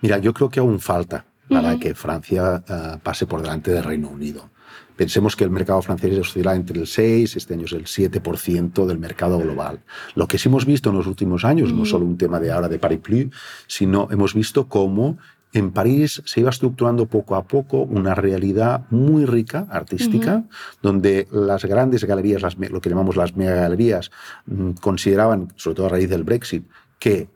Mira, 0.00 0.18
yo 0.18 0.32
creo 0.32 0.48
que 0.48 0.60
aún 0.60 0.78
falta 0.78 1.24
para 1.48 1.76
que 1.78 1.94
Francia 1.94 2.62
eh, 2.68 2.98
pase 3.02 3.26
por 3.26 3.42
delante 3.42 3.72
del 3.72 3.82
Reino 3.84 4.08
Unido. 4.08 4.50
Pensemos 4.96 5.36
que 5.36 5.44
el 5.44 5.50
mercado 5.50 5.82
francés 5.82 6.16
oscila 6.18 6.54
entre 6.54 6.80
el 6.80 6.86
6, 6.86 7.36
este 7.36 7.54
año 7.54 7.66
es 7.66 7.72
el 7.72 7.84
7% 7.86 8.86
del 8.86 8.98
mercado 8.98 9.38
global. 9.38 9.80
Lo 10.14 10.26
que 10.26 10.38
sí 10.38 10.48
hemos 10.48 10.64
visto 10.64 10.88
en 10.90 10.96
los 10.96 11.06
últimos 11.06 11.44
años, 11.44 11.72
no 11.72 11.84
solo 11.84 12.04
un 12.06 12.16
tema 12.16 12.40
de 12.40 12.50
ahora 12.52 12.68
de 12.68 12.78
Paris 12.78 13.00
Plus, 13.00 13.26
sino 13.66 14.08
hemos 14.10 14.34
visto 14.34 14.68
cómo 14.68 15.18
en 15.56 15.72
París 15.72 16.22
se 16.24 16.40
iba 16.40 16.50
estructurando 16.50 17.06
poco 17.06 17.34
a 17.34 17.44
poco 17.44 17.82
una 17.82 18.14
realidad 18.14 18.86
muy 18.90 19.24
rica, 19.24 19.66
artística, 19.70 20.44
donde 20.82 21.26
las 21.30 21.64
grandes 21.64 22.04
galerías, 22.04 22.42
lo 22.70 22.80
que 22.80 22.90
llamamos 22.90 23.16
las 23.16 23.36
megagalerías, 23.36 24.10
mm, 24.46 24.72
consideraban, 24.80 25.52
sobre 25.56 25.76
todo 25.76 25.86
a 25.86 25.90
raíz 25.90 26.08
del 26.08 26.24
Brexit, 26.24 26.64
que 26.98 27.28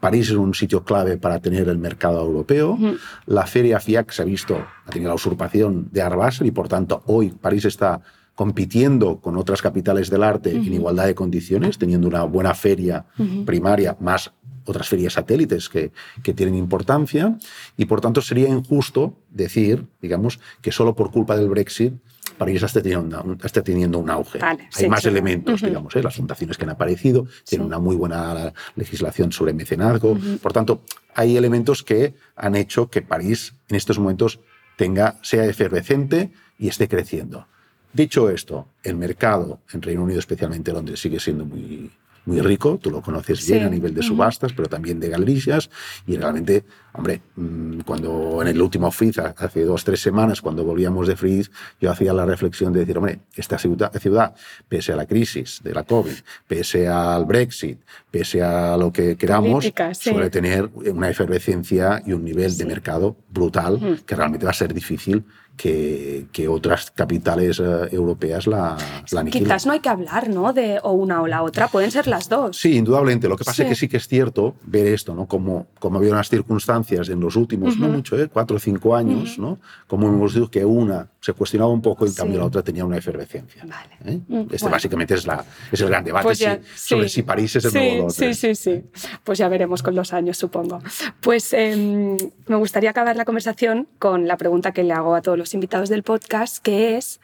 París 0.00 0.28
es 0.28 0.36
un 0.36 0.54
sitio 0.54 0.84
clave 0.84 1.16
para 1.16 1.40
tener 1.40 1.68
el 1.68 1.78
mercado 1.78 2.20
europeo. 2.20 2.78
La 3.26 3.46
feria 3.46 3.80
FIAC 3.80 4.12
se 4.12 4.22
ha 4.22 4.24
visto, 4.24 4.56
ha 4.86 4.90
tenido 4.90 5.08
la 5.08 5.16
usurpación 5.16 5.88
de 5.90 6.02
Art 6.02 6.40
y 6.40 6.50
por 6.50 6.68
tanto 6.68 7.02
hoy 7.06 7.30
París 7.30 7.64
está 7.64 8.00
compitiendo 8.34 9.20
con 9.20 9.36
otras 9.36 9.60
capitales 9.60 10.10
del 10.10 10.22
arte 10.22 10.52
en 10.52 10.72
igualdad 10.72 11.06
de 11.06 11.14
condiciones, 11.16 11.76
teniendo 11.76 12.06
una 12.06 12.22
buena 12.22 12.54
feria 12.54 13.04
primaria 13.44 13.96
más 13.98 14.32
otras 14.68 14.88
ferias 14.88 15.14
satélites 15.14 15.68
que, 15.68 15.92
que, 16.22 16.34
tienen 16.34 16.54
importancia 16.54 17.36
y 17.76 17.86
por 17.86 18.00
tanto 18.00 18.20
sería 18.20 18.48
injusto 18.48 19.14
decir, 19.30 19.86
digamos, 20.00 20.40
que 20.60 20.72
solo 20.72 20.94
por 20.94 21.10
culpa 21.10 21.36
del 21.36 21.48
Brexit 21.48 21.94
París 22.38 22.62
está 22.62 22.80
teniendo, 22.80 23.36
está 23.42 23.62
teniendo 23.62 23.98
un 23.98 24.08
auge. 24.08 24.38
Hay 24.40 24.88
más 24.88 25.04
elementos, 25.04 25.60
digamos, 25.60 25.94
¿eh? 25.96 26.02
las 26.02 26.14
fundaciones 26.14 26.56
que 26.56 26.64
han 26.64 26.70
aparecido, 26.70 27.26
tienen 27.44 27.66
una 27.66 27.78
muy 27.78 27.96
buena 27.96 28.52
legislación 28.76 29.32
sobre 29.32 29.52
mecenazgo. 29.52 30.16
Por 30.40 30.52
tanto, 30.52 30.82
hay 31.14 31.36
elementos 31.36 31.82
que 31.82 32.14
han 32.36 32.54
hecho 32.54 32.88
que 32.88 33.02
París 33.02 33.54
en 33.68 33.76
estos 33.76 33.98
momentos 33.98 34.40
tenga, 34.76 35.16
sea 35.22 35.44
efervescente 35.46 36.30
y 36.58 36.68
esté 36.68 36.88
creciendo. 36.88 37.46
Dicho 37.92 38.30
esto, 38.30 38.68
el 38.82 38.96
mercado 38.96 39.60
en 39.72 39.82
Reino 39.82 40.04
Unido, 40.04 40.20
especialmente 40.20 40.72
Londres, 40.72 41.00
sigue 41.00 41.18
siendo 41.18 41.44
muy, 41.44 41.90
muy 42.28 42.42
rico, 42.42 42.78
tú 42.80 42.90
lo 42.90 43.00
conoces 43.00 43.46
bien 43.48 43.64
a 43.64 43.70
nivel 43.70 43.94
de 43.94 44.02
subastas, 44.02 44.52
pero 44.52 44.68
también 44.68 45.00
de 45.00 45.08
galerías, 45.08 45.70
y 46.06 46.16
realmente, 46.16 46.62
hombre, 46.92 47.22
mm, 47.36 47.80
cuando 47.80 48.42
en 48.42 48.48
el 48.48 48.60
último 48.60 48.90
Frizz, 48.90 49.18
hace 49.18 49.64
dos, 49.64 49.82
tres 49.82 50.00
semanas, 50.00 50.42
cuando 50.42 50.62
volvíamos 50.62 51.08
de 51.08 51.16
Frizz, 51.16 51.50
yo 51.80 51.90
hacía 51.90 52.12
la 52.12 52.26
reflexión 52.26 52.70
de 52.74 52.80
decir, 52.80 52.98
hombre, 52.98 53.20
esta 53.34 53.58
ciudad, 53.58 53.90
ciudad, 53.98 54.34
pese 54.68 54.92
a 54.92 54.96
la 54.96 55.06
crisis 55.06 55.60
de 55.64 55.72
la 55.72 55.84
COVID, 55.84 56.16
pese 56.46 56.86
al 56.86 57.24
Brexit, 57.24 57.80
pese 58.10 58.42
a 58.42 58.76
lo 58.76 58.92
que 58.92 59.16
queramos, 59.16 59.72
suele 59.92 60.28
tener 60.28 60.68
una 60.74 61.08
efervescencia 61.08 62.02
y 62.04 62.12
un 62.12 62.24
nivel 62.24 62.56
de 62.58 62.66
mercado 62.66 63.16
brutal 63.30 64.02
que 64.04 64.14
realmente 64.14 64.44
va 64.44 64.50
a 64.50 64.54
ser 64.54 64.74
difícil 64.74 65.24
que, 65.58 66.48
otras 66.48 66.90
capitales 66.92 67.60
eh, 67.60 67.88
europeas 67.90 68.46
la, 68.46 68.76
la. 69.10 69.24
Quizás 69.24 69.66
no 69.66 69.72
hay 69.72 69.80
que 69.80 69.88
hablar 69.88 70.28
¿no? 70.28 70.52
de 70.52 70.78
o 70.82 70.92
una 70.92 71.20
o 71.20 71.26
la 71.26 71.42
otra, 71.42 71.68
pueden 71.68 71.90
ser 71.90 72.06
las 72.06 72.28
dos. 72.28 72.56
Sí, 72.56 72.76
indudablemente. 72.76 73.28
Lo 73.28 73.36
que 73.36 73.44
pasa 73.44 73.64
es 73.64 73.68
que 73.68 73.74
sí 73.74 73.88
que 73.88 73.98
es 73.98 74.08
cierto 74.08 74.54
ver 74.64 74.86
esto, 74.86 75.14
¿no? 75.14 75.26
como, 75.26 75.66
como 75.78 75.98
había 75.98 76.12
unas 76.12 76.28
circunstancias 76.28 77.08
en 77.08 77.20
los 77.20 77.36
últimos, 77.36 77.76
no 77.76 77.88
mucho, 77.88 78.18
¿eh? 78.18 78.28
cuatro 78.28 78.56
o 78.56 78.60
cinco 78.60 78.94
años, 78.94 79.38
¿no? 79.38 79.58
como 79.86 80.08
hemos 80.08 80.34
dicho 80.34 80.50
que 80.50 80.64
una 80.64 81.08
se 81.20 81.32
cuestionaba 81.32 81.70
un 81.70 81.82
poco 81.82 82.06
y 82.06 82.08
en 82.08 82.14
cambio 82.14 82.38
la 82.38 82.44
otra 82.46 82.62
tenía 82.62 82.84
una 82.84 82.96
efervescencia. 82.96 83.66
¿eh? 84.04 84.20
Mm, 84.28 84.42
este 84.52 84.68
básicamente 84.68 85.14
es, 85.14 85.26
la, 85.26 85.44
es 85.70 85.80
el 85.80 85.88
gran 85.88 86.04
debate 86.04 86.24
pues 86.24 86.46
sobre 86.76 87.08
si 87.08 87.22
París 87.22 87.56
es 87.56 87.64
el 87.64 87.72
nuevo 87.72 87.96
Londres. 88.06 88.38
Sí, 88.38 88.54
sí, 88.54 88.54
sí. 88.54 88.84
Pues 89.24 89.38
ya 89.38 89.48
veremos 89.48 89.82
con 89.82 89.94
los 89.94 90.12
años, 90.12 90.36
supongo. 90.36 90.78
Pues 91.20 91.52
em, 91.52 92.16
me 92.46 92.56
gustaría 92.56 92.90
acabar 92.90 93.16
la 93.16 93.24
conversación 93.24 93.88
con 93.98 94.28
la 94.28 94.36
pregunta 94.36 94.72
que 94.72 94.84
le 94.84 94.92
hago 94.92 95.14
a 95.14 95.22
todos 95.22 95.36
los 95.36 95.47
invitados 95.54 95.88
del 95.88 96.02
podcast, 96.02 96.58
que 96.58 96.96
es, 96.96 97.20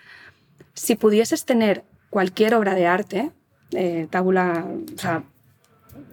si 0.74 0.96
pudieses 0.96 1.44
tener 1.44 1.84
cualquier 2.10 2.54
obra 2.54 2.74
de 2.74 2.86
arte, 2.86 3.32
eh, 3.72 4.06
tabula, 4.10 4.66
o 4.94 4.98
sea, 4.98 5.24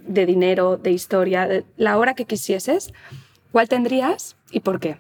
de 0.08 0.26
dinero, 0.26 0.78
de 0.78 0.92
historia, 0.92 1.48
la 1.78 1.98
obra 1.98 2.14
que 2.16 2.26
quisieses, 2.26 2.94
¿cuál 3.52 3.70
tendrías 3.70 4.36
y 4.52 4.62
por 4.62 4.80
qué? 4.80 4.98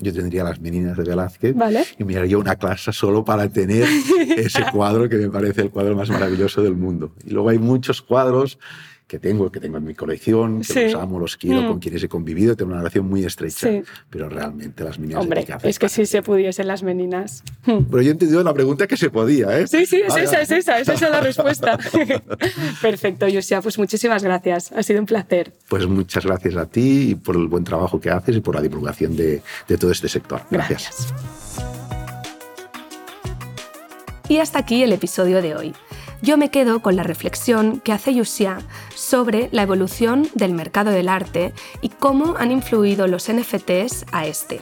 Yo 0.00 0.12
tendría 0.12 0.44
las 0.44 0.60
meninas 0.60 0.96
de 0.96 1.02
Velázquez 1.02 1.56
y 1.98 2.04
miraría 2.04 2.38
una 2.38 2.54
clase 2.54 2.92
solo 2.92 3.24
para 3.24 3.48
tener 3.48 3.84
ese 4.36 4.64
cuadro 4.70 5.08
que 5.08 5.16
me 5.16 5.28
parece 5.28 5.62
el 5.62 5.70
cuadro 5.70 5.96
más 5.96 6.08
maravilloso 6.08 6.62
del 6.62 6.76
mundo. 6.76 7.12
Y 7.24 7.30
luego 7.30 7.48
hay 7.48 7.58
muchos 7.58 8.00
cuadros 8.00 8.58
que 9.08 9.18
tengo, 9.18 9.50
que 9.50 9.58
tengo 9.58 9.78
en 9.78 9.84
mi 9.84 9.94
colección, 9.94 10.60
que 10.60 10.84
los 10.84 10.94
amo, 10.94 11.18
los 11.18 11.38
quiero, 11.38 11.66
con 11.66 11.78
mm. 11.78 11.80
quienes 11.80 12.02
he 12.02 12.08
convivido, 12.10 12.54
tengo 12.54 12.72
una 12.72 12.80
relación 12.80 13.08
muy 13.08 13.24
estrecha. 13.24 13.70
Pero 14.10 14.28
realmente 14.28 14.84
las 14.84 14.98
meninas 14.98 15.22
Hombre, 15.22 15.46
es 15.62 15.78
que 15.78 15.88
si 15.88 16.04
se 16.04 16.20
pudiesen 16.20 16.66
las 16.66 16.82
meninas. 16.82 17.42
Pero 17.64 18.02
yo 18.02 18.10
he 18.10 18.12
entendido 18.12 18.44
la 18.44 18.52
pregunta 18.52 18.86
que 18.86 18.98
se 18.98 19.08
podía, 19.08 19.58
¿eh? 19.58 19.66
Sí, 19.66 19.86
sí, 19.86 20.02
es 20.06 20.14
esa, 20.14 20.42
es 20.42 20.50
esa, 20.50 20.78
es 20.78 20.88
esa 20.90 21.08
la 21.08 21.22
respuesta. 21.22 21.78
Perfecto, 22.82 23.26
Josia, 23.32 23.62
pues 23.62 23.78
muchísimas 23.78 24.22
gracias. 24.22 24.72
Ha 24.72 24.82
sido 24.82 25.00
un 25.00 25.06
placer. 25.06 25.54
Pues 25.68 25.86
muchas 25.86 26.26
gracias 26.26 26.56
a 26.56 26.66
ti 26.66 27.14
por 27.14 27.34
el 27.34 27.46
buen 27.46 27.64
trabajo 27.64 27.98
que 27.98 28.10
haces 28.10 28.36
y 28.36 28.40
por 28.40 28.54
la 28.54 28.60
divulgación 28.60 29.16
de, 29.16 29.40
de 29.66 29.78
todo 29.78 29.90
este 29.90 30.10
sector. 30.10 30.42
gracias. 30.50 31.14
Y 34.28 34.36
hasta 34.36 34.58
aquí 34.58 34.82
el 34.82 34.92
episodio 34.92 35.40
de 35.40 35.56
hoy 35.56 35.74
yo 36.22 36.36
me 36.36 36.50
quedo 36.50 36.80
con 36.80 36.96
la 36.96 37.02
reflexión 37.02 37.80
que 37.80 37.92
hace 37.92 38.14
Yusia 38.14 38.58
sobre 38.94 39.48
la 39.52 39.62
evolución 39.62 40.28
del 40.34 40.52
mercado 40.52 40.90
del 40.90 41.08
arte 41.08 41.52
y 41.80 41.90
cómo 41.90 42.36
han 42.38 42.50
influido 42.50 43.06
los 43.06 43.30
NFTs 43.32 44.06
a 44.12 44.26
este. 44.26 44.60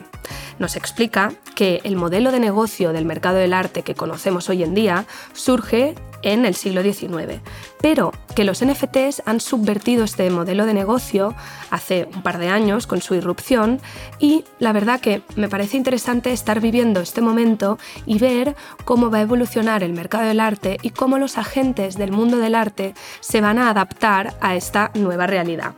Nos 0.59 0.75
explica 0.75 1.33
que 1.55 1.81
el 1.83 1.95
modelo 1.95 2.31
de 2.31 2.39
negocio 2.39 2.93
del 2.93 3.05
mercado 3.05 3.37
del 3.37 3.53
arte 3.53 3.83
que 3.83 3.95
conocemos 3.95 4.49
hoy 4.49 4.63
en 4.63 4.73
día 4.73 5.05
surge 5.33 5.95
en 6.21 6.45
el 6.45 6.55
siglo 6.55 6.81
XIX, 6.81 7.41
pero 7.81 8.11
que 8.35 8.43
los 8.43 8.63
NFTs 8.63 9.23
han 9.25 9.39
subvertido 9.39 10.03
este 10.03 10.29
modelo 10.29 10.65
de 10.65 10.73
negocio 10.73 11.35
hace 11.69 12.07
un 12.13 12.21
par 12.21 12.37
de 12.37 12.49
años 12.49 12.87
con 12.87 13.01
su 13.01 13.15
irrupción 13.15 13.79
y 14.19 14.45
la 14.59 14.73
verdad 14.73 14.99
que 14.99 15.21
me 15.35 15.49
parece 15.49 15.77
interesante 15.77 16.31
estar 16.31 16.59
viviendo 16.59 16.99
este 16.99 17.21
momento 17.21 17.77
y 18.05 18.19
ver 18.19 18.55
cómo 18.85 19.09
va 19.09 19.19
a 19.19 19.21
evolucionar 19.21 19.83
el 19.83 19.93
mercado 19.93 20.25
del 20.25 20.39
arte 20.39 20.77
y 20.81 20.91
cómo 20.91 21.17
los 21.17 21.37
agentes 21.37 21.97
del 21.97 22.11
mundo 22.11 22.37
del 22.37 22.55
arte 22.55 22.93
se 23.19 23.41
van 23.41 23.57
a 23.57 23.69
adaptar 23.69 24.35
a 24.41 24.55
esta 24.55 24.91
nueva 24.93 25.27
realidad. 25.27 25.73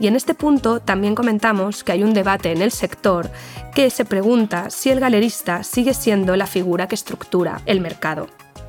Y 0.00 0.06
en 0.06 0.16
este 0.16 0.34
punto 0.34 0.80
también 0.80 1.14
comentamos 1.14 1.84
que 1.84 1.92
hay 1.92 2.02
un 2.02 2.14
debate 2.14 2.52
en 2.52 2.62
el 2.62 2.70
sector 2.70 3.30
que 3.74 3.90
se 3.90 4.04
pregunta 4.04 4.70
si 4.70 4.90
el 4.90 5.00
galerista 5.00 5.62
sigue 5.62 5.94
siendo 5.94 6.36
la 6.36 6.46
figura 6.46 6.88
que 6.88 6.94
estructura 6.94 7.60
el 7.66 7.80
mercado. 7.80 8.28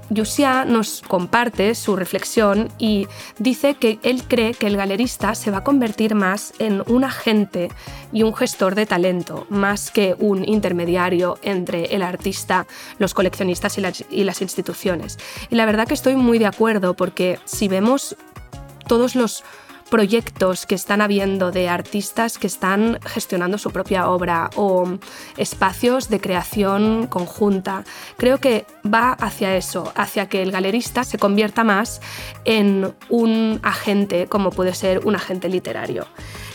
Yusia 0.09 0.65
nos 0.65 1.01
comparte 1.01 1.75
su 1.75 1.95
reflexión 1.95 2.69
y 2.79 3.07
dice 3.37 3.75
que 3.75 3.99
él 4.03 4.23
cree 4.27 4.53
que 4.53 4.67
el 4.67 4.77
galerista 4.77 5.35
se 5.35 5.51
va 5.51 5.59
a 5.59 5.63
convertir 5.63 6.15
más 6.15 6.53
en 6.59 6.83
un 6.87 7.03
agente 7.03 7.69
y 8.11 8.23
un 8.23 8.35
gestor 8.35 8.75
de 8.75 8.85
talento, 8.85 9.45
más 9.49 9.91
que 9.91 10.15
un 10.17 10.47
intermediario 10.47 11.37
entre 11.43 11.95
el 11.95 12.01
artista, 12.01 12.65
los 12.97 13.13
coleccionistas 13.13 13.77
y 13.77 13.81
las, 13.81 14.03
y 14.09 14.23
las 14.23 14.41
instituciones. 14.41 15.17
Y 15.49 15.55
la 15.55 15.65
verdad 15.65 15.87
que 15.87 15.93
estoy 15.93 16.15
muy 16.15 16.39
de 16.39 16.47
acuerdo 16.47 16.95
porque 16.95 17.39
si 17.45 17.67
vemos 17.67 18.15
todos 18.87 19.15
los 19.15 19.43
proyectos 19.89 20.65
que 20.65 20.75
están 20.75 21.01
habiendo 21.01 21.51
de 21.51 21.67
artistas 21.67 22.37
que 22.37 22.47
están 22.47 22.99
gestionando 23.05 23.57
su 23.57 23.71
propia 23.71 24.09
obra 24.09 24.49
o 24.55 24.99
espacios 25.37 26.09
de 26.09 26.21
creación 26.21 27.07
conjunta. 27.07 27.83
Creo 28.17 28.37
que 28.39 28.65
va 28.85 29.13
hacia 29.13 29.55
eso, 29.57 29.91
hacia 29.95 30.29
que 30.29 30.41
el 30.41 30.51
galerista 30.51 31.03
se 31.03 31.17
convierta 31.17 31.63
más 31.63 32.01
en 32.45 32.93
un 33.09 33.59
agente, 33.63 34.27
como 34.27 34.51
puede 34.51 34.73
ser 34.73 35.05
un 35.05 35.15
agente 35.15 35.49
literario. 35.49 36.07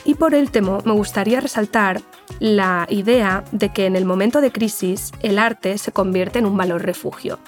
Y 0.04 0.14
por 0.14 0.34
último, 0.34 0.78
me 0.84 0.92
gustaría 0.92 1.40
resaltar 1.40 2.02
la 2.38 2.86
idea 2.90 3.44
de 3.52 3.70
que 3.70 3.86
en 3.86 3.96
el 3.96 4.04
momento 4.04 4.40
de 4.40 4.52
crisis 4.52 5.12
el 5.22 5.38
arte 5.38 5.78
se 5.78 5.92
convierte 5.92 6.38
en 6.38 6.46
un 6.46 6.56
valor 6.56 6.82
refugio. 6.82 7.38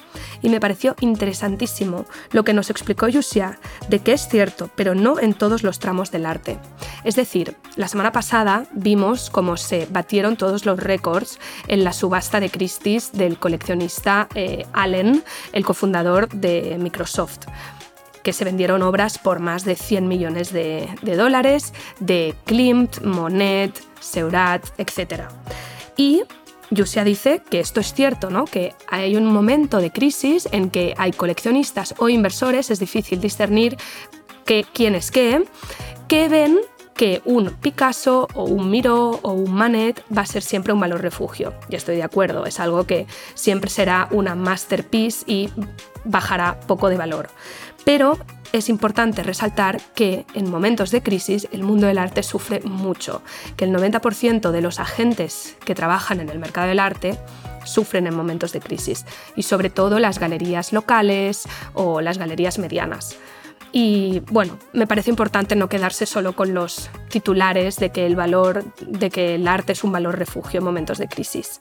Y 0.42 0.48
me 0.48 0.60
pareció 0.60 0.94
interesantísimo 1.00 2.06
lo 2.30 2.44
que 2.44 2.52
nos 2.52 2.70
explicó 2.70 3.08
Yusia 3.08 3.58
de 3.88 3.98
que 3.98 4.12
es 4.12 4.28
cierto, 4.28 4.70
pero 4.74 4.94
no 4.94 5.18
en 5.20 5.34
todos 5.34 5.62
los 5.62 5.78
tramos 5.78 6.10
del 6.10 6.26
arte. 6.26 6.58
Es 7.04 7.16
decir, 7.16 7.56
la 7.76 7.88
semana 7.88 8.12
pasada 8.12 8.66
vimos 8.72 9.30
cómo 9.30 9.56
se 9.56 9.86
batieron 9.90 10.36
todos 10.36 10.64
los 10.64 10.78
récords 10.78 11.38
en 11.68 11.84
la 11.84 11.92
subasta 11.92 12.40
de 12.40 12.50
Christie's 12.50 13.12
del 13.12 13.38
coleccionista 13.38 14.28
eh, 14.34 14.66
Allen, 14.72 15.22
el 15.52 15.64
cofundador 15.64 16.28
de 16.28 16.76
Microsoft 16.78 17.46
que 18.26 18.32
se 18.32 18.44
vendieron 18.44 18.82
obras 18.82 19.18
por 19.18 19.38
más 19.38 19.64
de 19.64 19.76
100 19.76 20.08
millones 20.08 20.52
de, 20.52 20.88
dólares 21.16 21.72
de 22.00 22.34
Klimt, 22.44 23.00
Monet, 23.02 23.80
Seurat, 24.00 24.66
etc. 24.78 25.26
Y 25.96 26.24
Yusia 26.72 27.04
dice 27.04 27.40
que 27.48 27.60
esto 27.60 27.78
es 27.78 27.94
cierto, 27.94 28.28
¿no? 28.28 28.44
que 28.44 28.74
hay 28.88 29.14
un 29.14 29.26
momento 29.26 29.78
de 29.78 29.92
crisis 29.92 30.48
en 30.50 30.70
que 30.70 30.92
hay 30.98 31.12
coleccionistas 31.12 31.94
o 31.98 32.08
inversores, 32.08 32.72
es 32.72 32.80
difícil 32.80 33.20
discernir 33.20 33.76
qué, 34.44 34.66
quién 34.72 34.96
es 34.96 35.12
qué, 35.12 35.44
que 36.08 36.28
ven 36.28 36.58
que 36.96 37.22
un 37.26 37.50
Picasso 37.50 38.26
o 38.34 38.44
un 38.44 38.70
Miró 38.70 39.20
o 39.22 39.32
un 39.32 39.52
Manet 39.52 40.02
va 40.16 40.22
a 40.22 40.26
ser 40.26 40.42
siempre 40.42 40.72
un 40.72 40.80
valor 40.80 41.02
refugio. 41.02 41.54
Y 41.68 41.76
estoy 41.76 41.96
de 41.96 42.02
acuerdo, 42.02 42.46
es 42.46 42.58
algo 42.58 42.86
que 42.86 43.06
siempre 43.34 43.70
será 43.70 44.08
una 44.10 44.34
masterpiece 44.34 45.24
y 45.26 45.50
bajará 46.04 46.58
poco 46.60 46.88
de 46.88 46.96
valor. 46.96 47.28
Pero 47.86 48.18
es 48.52 48.68
importante 48.68 49.22
resaltar 49.22 49.80
que 49.94 50.26
en 50.34 50.50
momentos 50.50 50.90
de 50.90 51.04
crisis 51.04 51.46
el 51.52 51.62
mundo 51.62 51.86
del 51.86 51.98
arte 51.98 52.24
sufre 52.24 52.58
mucho, 52.64 53.22
que 53.56 53.64
el 53.64 53.72
90% 53.72 54.50
de 54.50 54.60
los 54.60 54.80
agentes 54.80 55.56
que 55.64 55.76
trabajan 55.76 56.18
en 56.18 56.28
el 56.28 56.40
mercado 56.40 56.66
del 56.66 56.80
arte 56.80 57.16
sufren 57.64 58.08
en 58.08 58.16
momentos 58.16 58.52
de 58.52 58.58
crisis, 58.58 59.06
y 59.36 59.44
sobre 59.44 59.70
todo 59.70 60.00
las 60.00 60.18
galerías 60.18 60.72
locales 60.72 61.44
o 61.74 62.00
las 62.00 62.18
galerías 62.18 62.58
medianas. 62.58 63.16
Y 63.70 64.20
bueno, 64.32 64.58
me 64.72 64.88
parece 64.88 65.10
importante 65.10 65.54
no 65.54 65.68
quedarse 65.68 66.06
solo 66.06 66.34
con 66.34 66.54
los 66.54 66.90
titulares 67.08 67.76
de 67.76 67.90
que 67.90 68.04
el 68.04 68.16
valor, 68.16 68.64
de 68.80 69.10
que 69.10 69.36
el 69.36 69.46
arte 69.46 69.74
es 69.74 69.84
un 69.84 69.92
valor 69.92 70.18
refugio 70.18 70.58
en 70.58 70.64
momentos 70.64 70.98
de 70.98 71.06
crisis. 71.06 71.60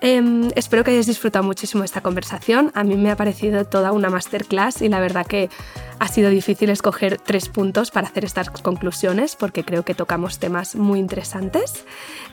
Em, 0.00 0.50
espero 0.54 0.84
que 0.84 0.92
hayáis 0.92 1.06
disfrutado 1.06 1.44
muchísimo 1.44 1.84
esta 1.84 2.00
conversación. 2.00 2.70
A 2.74 2.84
mí 2.84 2.96
me 2.96 3.10
ha 3.10 3.16
parecido 3.16 3.64
toda 3.64 3.92
una 3.92 4.10
masterclass 4.10 4.82
y 4.82 4.88
la 4.88 5.00
verdad 5.00 5.26
que 5.26 5.50
ha 5.98 6.08
sido 6.08 6.30
difícil 6.30 6.70
escoger 6.70 7.18
tres 7.18 7.48
puntos 7.48 7.90
para 7.90 8.06
hacer 8.06 8.24
estas 8.24 8.50
conclusiones 8.50 9.36
porque 9.36 9.64
creo 9.64 9.84
que 9.84 9.94
tocamos 9.94 10.38
temas 10.38 10.76
muy 10.76 11.00
interesantes. 11.00 11.84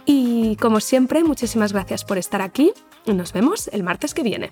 Y 0.05 0.55
como 0.57 0.79
siempre, 0.79 1.23
muchísimas 1.23 1.73
gracias 1.73 2.05
por 2.05 2.17
estar 2.17 2.41
aquí 2.41 2.71
nos 3.13 3.33
vemos 3.33 3.67
el 3.71 3.83
martes 3.83 4.13
que 4.13 4.23
viene. 4.23 4.51